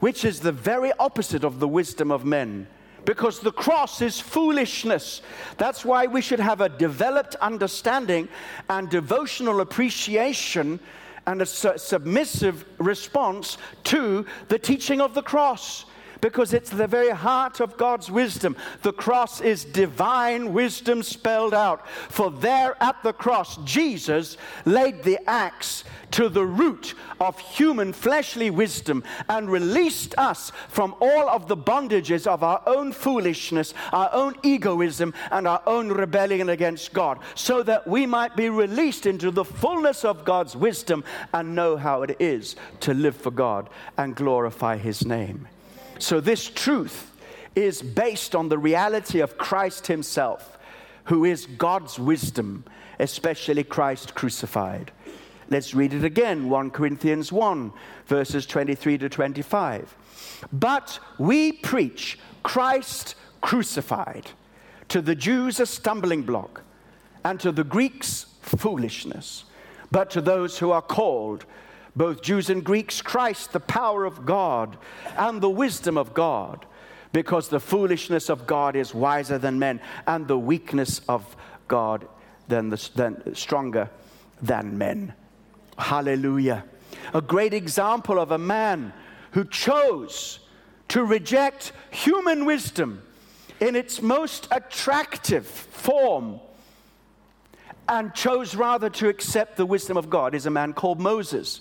[0.00, 2.66] which is the very opposite of the wisdom of men
[3.04, 5.22] because the cross is foolishness.
[5.58, 8.28] That's why we should have a developed understanding
[8.68, 10.80] and devotional appreciation
[11.26, 15.86] and a su- submissive response to the teaching of the cross.
[16.24, 18.56] Because it's the very heart of God's wisdom.
[18.80, 21.86] The cross is divine wisdom spelled out.
[22.08, 28.48] For there at the cross, Jesus laid the axe to the root of human fleshly
[28.48, 34.34] wisdom and released us from all of the bondages of our own foolishness, our own
[34.42, 39.44] egoism, and our own rebellion against God, so that we might be released into the
[39.44, 41.04] fullness of God's wisdom
[41.34, 43.68] and know how it is to live for God
[43.98, 45.48] and glorify His name.
[45.98, 47.12] So, this truth
[47.54, 50.58] is based on the reality of Christ Himself,
[51.04, 52.64] who is God's wisdom,
[52.98, 54.90] especially Christ crucified.
[55.50, 57.72] Let's read it again 1 Corinthians 1,
[58.06, 59.94] verses 23 to 25.
[60.52, 64.30] But we preach Christ crucified,
[64.88, 66.62] to the Jews a stumbling block,
[67.24, 69.44] and to the Greeks foolishness.
[69.90, 71.44] But to those who are called,
[71.96, 74.76] both Jews and Greeks, Christ, the power of God
[75.16, 76.66] and the wisdom of God,
[77.12, 81.36] because the foolishness of God is wiser than men, and the weakness of
[81.68, 82.06] God
[82.48, 83.88] than the, than, stronger
[84.42, 85.14] than men.
[85.78, 86.64] Hallelujah.
[87.12, 88.92] A great example of a man
[89.32, 90.40] who chose
[90.88, 93.02] to reject human wisdom
[93.60, 96.40] in its most attractive form
[97.88, 101.60] and chose rather to accept the wisdom of God is a man called Moses.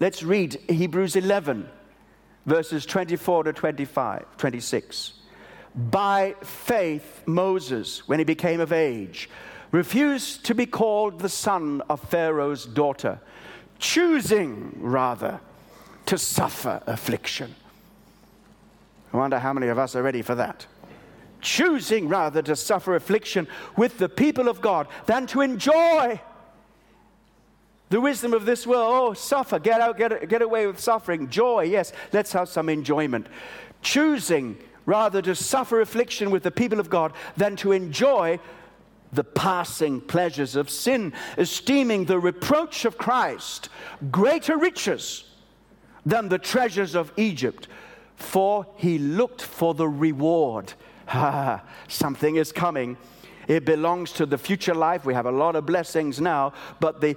[0.00, 1.68] Let's read Hebrews 11,
[2.46, 5.14] verses 24 to 25, 26.
[5.74, 9.28] By faith, Moses, when he became of age,
[9.70, 13.20] refused to be called the son of Pharaoh's daughter
[13.78, 15.40] choosing rather
[16.06, 17.54] to suffer affliction.
[19.12, 20.66] I wonder how many of us are ready for that.
[21.40, 26.20] Choosing rather to suffer affliction with the people of God than to enjoy
[27.94, 28.90] the wisdom of this world.
[28.92, 31.28] Oh, suffer, get out, get, get away with suffering.
[31.30, 33.28] Joy, yes, let's have some enjoyment.
[33.82, 38.40] Choosing rather to suffer affliction with the people of God than to enjoy
[39.12, 43.68] the passing pleasures of sin, esteeming the reproach of Christ
[44.10, 45.30] greater riches
[46.04, 47.68] than the treasures of Egypt,
[48.16, 50.72] for he looked for the reward.
[51.86, 52.96] Something is coming.
[53.46, 55.04] It belongs to the future life.
[55.04, 57.16] We have a lot of blessings now, but the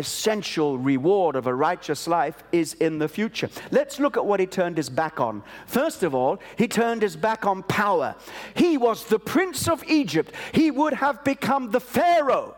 [0.00, 3.48] essential reward of a righteous life is in the future.
[3.70, 5.42] Let's look at what he turned his back on.
[5.66, 8.16] First of all, he turned his back on power.
[8.54, 12.56] He was the prince of Egypt, he would have become the Pharaoh,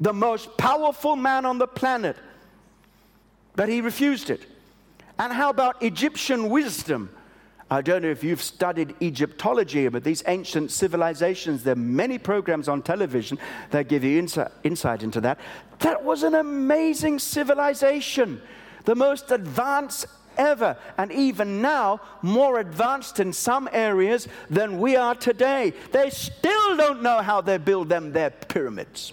[0.00, 2.16] the most powerful man on the planet.
[3.54, 4.42] But he refused it.
[5.18, 7.10] And how about Egyptian wisdom?
[7.68, 12.68] I don't know if you've studied Egyptology, but these ancient civilizations, there are many programs
[12.68, 13.38] on television
[13.70, 15.40] that give you insight, insight into that.
[15.80, 18.40] That was an amazing civilization,
[18.84, 20.06] the most advanced
[20.38, 25.72] ever, and even now, more advanced in some areas than we are today.
[25.90, 29.12] They still don't know how they build them their pyramids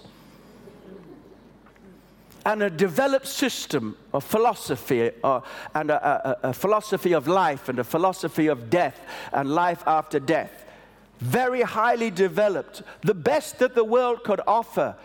[2.44, 5.40] and a developed system of philosophy uh,
[5.74, 9.00] and a, a, a philosophy of life and a philosophy of death
[9.32, 10.64] and life after death.
[11.20, 14.96] Very highly developed, the best that the world could offer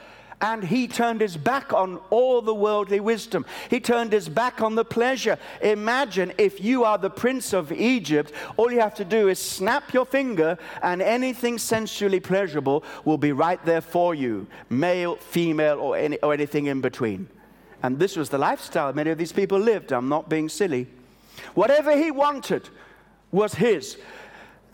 [0.41, 3.45] and he turned his back on all the worldly wisdom.
[3.69, 5.37] He turned his back on the pleasure.
[5.61, 9.93] Imagine if you are the prince of Egypt, all you have to do is snap
[9.93, 15.97] your finger, and anything sensually pleasurable will be right there for you male, female, or,
[15.97, 17.27] any, or anything in between.
[17.83, 19.91] And this was the lifestyle many of these people lived.
[19.91, 20.87] I'm not being silly.
[21.53, 22.69] Whatever he wanted
[23.31, 23.97] was his.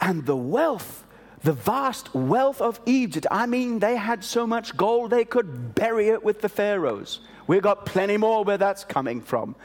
[0.02, 1.05] And the wealth
[1.46, 3.28] the vast wealth of Egypt.
[3.30, 7.20] I mean, they had so much gold they could bury it with the pharaohs.
[7.46, 9.56] We've got plenty more where that's coming from.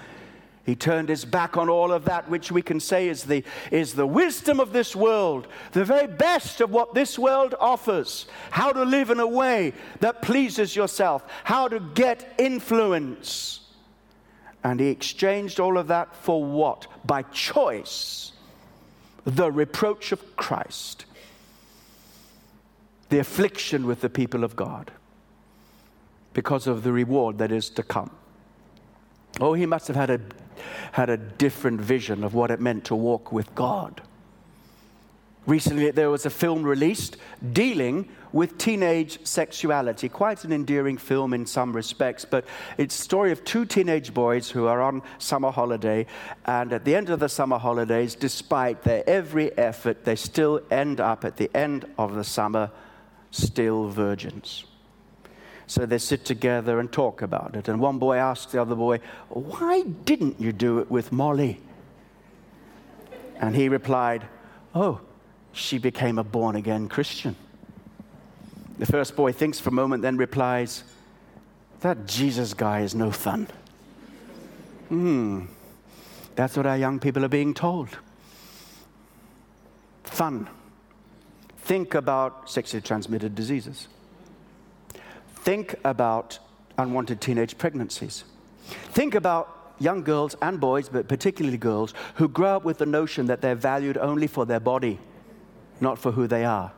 [0.66, 3.94] He turned his back on all of that, which we can say is the, is
[3.94, 8.26] the wisdom of this world, the very best of what this world offers.
[8.50, 13.60] How to live in a way that pleases yourself, how to get influence.
[14.62, 16.88] And he exchanged all of that for what?
[17.06, 18.32] By choice,
[19.24, 21.06] the reproach of Christ
[23.10, 24.90] the affliction with the people of God
[26.32, 28.10] because of the reward that is to come.
[29.40, 30.20] Oh, he must have had a,
[30.92, 34.00] had a different vision of what it meant to walk with God.
[35.46, 37.16] Recently, there was a film released
[37.52, 40.08] dealing with teenage sexuality.
[40.08, 42.44] Quite an endearing film in some respects, but
[42.78, 46.06] it's a story of two teenage boys who are on summer holiday,
[46.44, 51.00] and at the end of the summer holidays, despite their every effort, they still end
[51.00, 52.70] up at the end of the summer
[53.30, 54.64] still virgins.
[55.66, 57.68] So they sit together and talk about it.
[57.68, 61.60] And one boy asks the other boy, Why didn't you do it with Molly?
[63.38, 64.26] And he replied,
[64.74, 65.00] Oh,
[65.52, 67.36] she became a born again Christian.
[68.78, 70.82] The first boy thinks for a moment, then replies,
[71.80, 73.46] That Jesus guy is no fun.
[74.88, 75.44] Hmm,
[76.34, 77.90] that's what our young people are being told.
[80.02, 80.48] Fun.
[81.70, 83.86] Think about sexually transmitted diseases.
[85.36, 86.40] Think about
[86.76, 88.24] unwanted teenage pregnancies.
[88.90, 93.26] Think about young girls and boys, but particularly girls, who grow up with the notion
[93.26, 94.98] that they're valued only for their body,
[95.80, 96.72] not for who they are.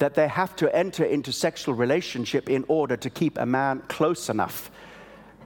[0.00, 4.28] That they have to enter into sexual relationship in order to keep a man close
[4.28, 4.70] enough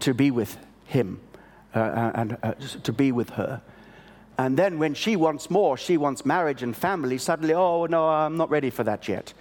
[0.00, 1.20] to be with him
[1.76, 3.62] uh, uh and uh, to be with her.
[4.40, 8.38] And then when she wants more, she wants marriage and family, suddenly, oh, no, I'm
[8.38, 9.34] not ready for that yet.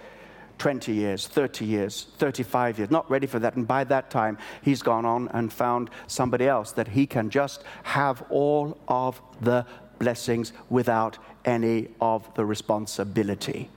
[0.58, 3.56] 20 years, 30 years, 35 years, not ready for that.
[3.56, 7.64] And by that time, he's gone on and found somebody else that he can just
[7.82, 9.64] have all of the
[9.98, 13.70] blessings without any of the responsibility.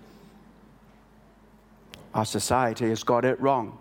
[2.14, 3.78] Our society has got it wrong.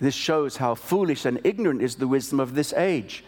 [0.00, 3.24] This shows how foolish and ignorant is the wisdom of this age.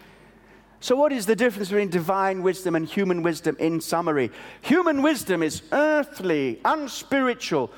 [0.81, 4.31] So, what is the difference between divine wisdom and human wisdom in summary?
[4.61, 7.69] Human wisdom is earthly, unspiritual,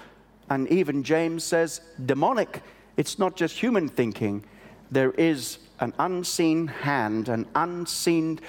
[0.49, 2.61] and even James says demonic.
[2.97, 4.43] It's not just human thinking,
[4.91, 8.39] there is an unseen hand, an unseen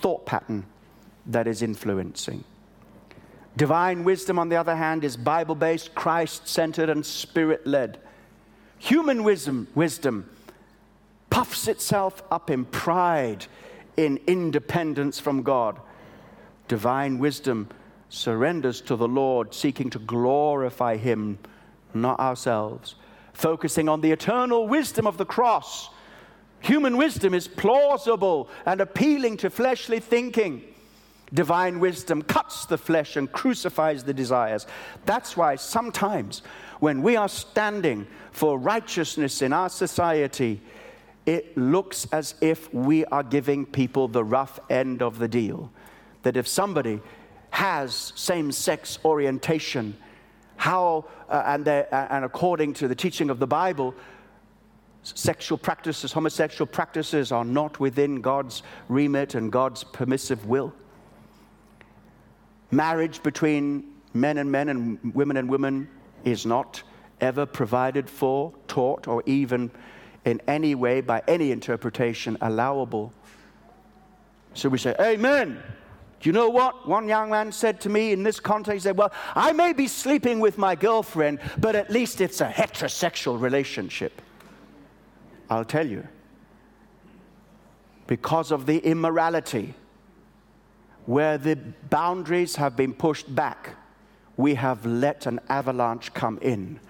[0.00, 0.66] thought pattern
[1.26, 2.44] that is influencing.
[3.56, 7.98] Divine wisdom, on the other hand, is Bible based, Christ centered, and spirit led.
[8.78, 10.30] Human wisdom, wisdom
[11.28, 13.46] puffs itself up in pride
[13.96, 15.80] in independence from God.
[16.68, 17.68] Divine wisdom
[18.08, 21.38] surrenders to the Lord, seeking to glorify Him,
[21.94, 22.96] not ourselves,
[23.32, 25.90] focusing on the eternal wisdom of the cross.
[26.60, 30.62] Human wisdom is plausible and appealing to fleshly thinking.
[31.32, 34.66] Divine wisdom cuts the flesh and crucifies the desires.
[35.06, 36.42] That's why sometimes
[36.80, 40.60] when we are standing for righteousness in our society,
[41.26, 45.70] it looks as if we are giving people the rough end of the deal.
[46.22, 47.00] That if somebody
[47.50, 49.96] has same sex orientation,
[50.56, 53.94] how, uh, and, uh, and according to the teaching of the Bible,
[55.02, 60.72] sexual practices, homosexual practices are not within God's remit and God's permissive will.
[62.70, 65.88] Marriage between men and men and women and women
[66.24, 66.82] is not
[67.20, 69.70] ever provided for, taught, or even
[70.24, 73.12] in any way, by any interpretation, allowable.
[74.54, 75.62] So we say, Amen.
[76.20, 76.86] Do you know what?
[76.86, 79.88] One young man said to me in this context, he said, Well, I may be
[79.88, 84.20] sleeping with my girlfriend, but at least it's a heterosexual relationship.
[85.48, 86.06] I'll tell you.
[88.06, 89.74] Because of the immorality,
[91.06, 91.56] where the
[91.88, 93.76] boundaries have been pushed back,
[94.36, 96.80] we have let an avalanche come in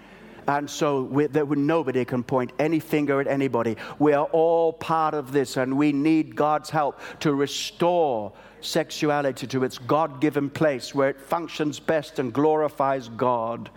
[0.51, 3.77] and so we, nobody can point any finger at anybody.
[3.99, 9.65] We are all part of this, and we need God's help to restore sexuality to
[9.65, 13.71] its God given place where it functions best and glorifies God.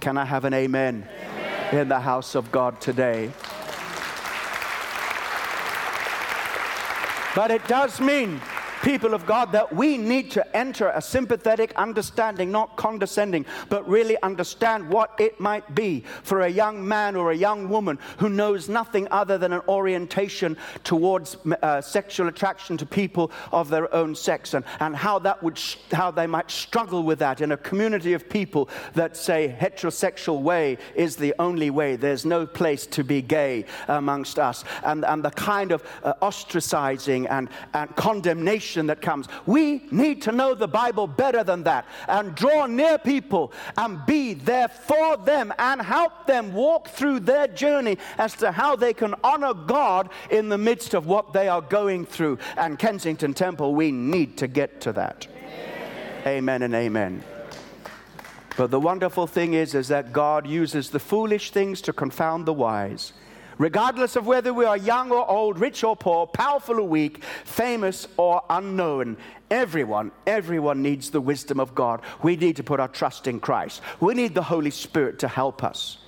[0.00, 1.80] Can I have an amen, amen.
[1.80, 3.30] in the house of God today?
[7.34, 8.40] But it does mean
[8.82, 14.20] people of God, that we need to enter a sympathetic understanding, not condescending, but really
[14.22, 18.68] understand what it might be for a young man or a young woman who knows
[18.68, 24.54] nothing other than an orientation towards uh, sexual attraction to people of their own sex
[24.54, 28.12] and, and how that would sh- how they might struggle with that in a community
[28.12, 31.96] of people that say heterosexual way is the only way.
[31.96, 34.64] There's no place to be gay amongst us.
[34.84, 39.28] And, and the kind of uh, ostracizing and, and condemnation that comes.
[39.46, 44.34] We need to know the Bible better than that and draw near people and be
[44.34, 49.14] there for them and help them walk through their journey as to how they can
[49.24, 52.38] honor God in the midst of what they are going through.
[52.56, 55.26] And Kensington Temple, we need to get to that.
[56.22, 57.24] Amen, amen and amen.
[58.56, 62.52] But the wonderful thing is, is that God uses the foolish things to confound the
[62.52, 63.12] wise
[63.60, 68.08] regardless of whether we are young or old, rich or poor, powerful or weak, famous
[68.16, 69.18] or unknown.
[69.50, 72.00] Everyone, everyone needs the wisdom of God.
[72.22, 73.82] We need to put our trust in Christ.
[74.00, 75.98] We need the Holy Spirit to help us.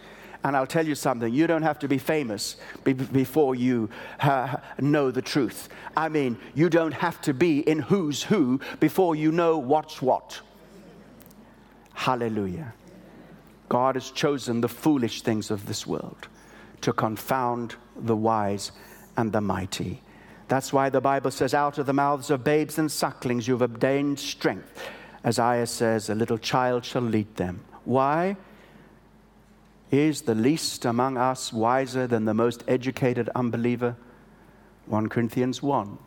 [0.44, 3.90] And I'll tell you something, you don't have to be famous before you
[4.20, 5.68] uh, know the truth.
[5.94, 10.40] I mean, you don't have to be in who's who before you know what's what.
[11.92, 12.72] Hallelujah.
[13.68, 16.28] God has chosen the foolish things of this world
[16.82, 18.72] to confound the wise
[19.16, 20.02] and the mighty.
[20.48, 24.18] That's why the Bible says, Out of the mouths of babes and sucklings you've obtained
[24.18, 24.88] strength,
[25.24, 27.64] As Isaiah says, A little child shall lead them.
[27.84, 28.36] Why?
[29.90, 33.96] Is the least among us wiser than the most educated unbeliever?
[34.86, 35.98] 1 Corinthians 1,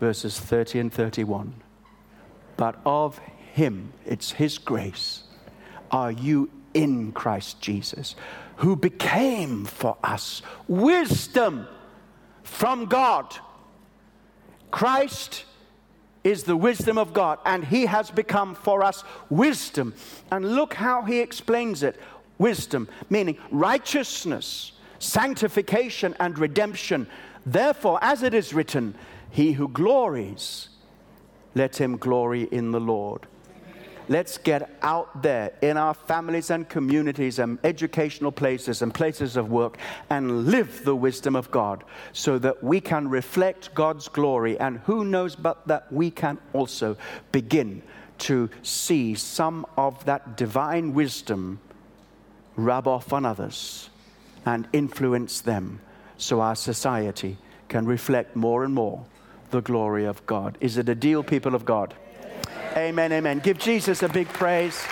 [0.00, 1.54] verses 30 and 31.
[2.56, 3.18] But of
[3.52, 5.22] him, it's his grace,
[5.90, 8.16] are you in Christ Jesus,
[8.56, 11.66] who became for us wisdom
[12.42, 13.36] from God.
[14.70, 15.44] Christ
[16.24, 19.94] is the wisdom of God, and He has become for us wisdom.
[20.30, 21.98] And look how He explains it
[22.38, 27.06] wisdom, meaning righteousness, sanctification, and redemption.
[27.44, 28.94] Therefore, as it is written,
[29.30, 30.68] He who glories,
[31.56, 33.26] let him glory in the Lord.
[34.08, 39.50] Let's get out there in our families and communities and educational places and places of
[39.50, 39.78] work
[40.10, 41.82] and live the wisdom of God
[42.12, 44.58] so that we can reflect God's glory.
[44.60, 46.96] And who knows but that we can also
[47.32, 47.82] begin
[48.18, 51.58] to see some of that divine wisdom
[52.54, 53.90] rub off on others
[54.44, 55.80] and influence them
[56.16, 57.36] so our society
[57.68, 59.04] can reflect more and more
[59.50, 60.56] the glory of God.
[60.60, 61.94] Is it a deal, people of God?
[62.76, 63.38] Amen, amen.
[63.40, 64.82] Give Jesus a big praise.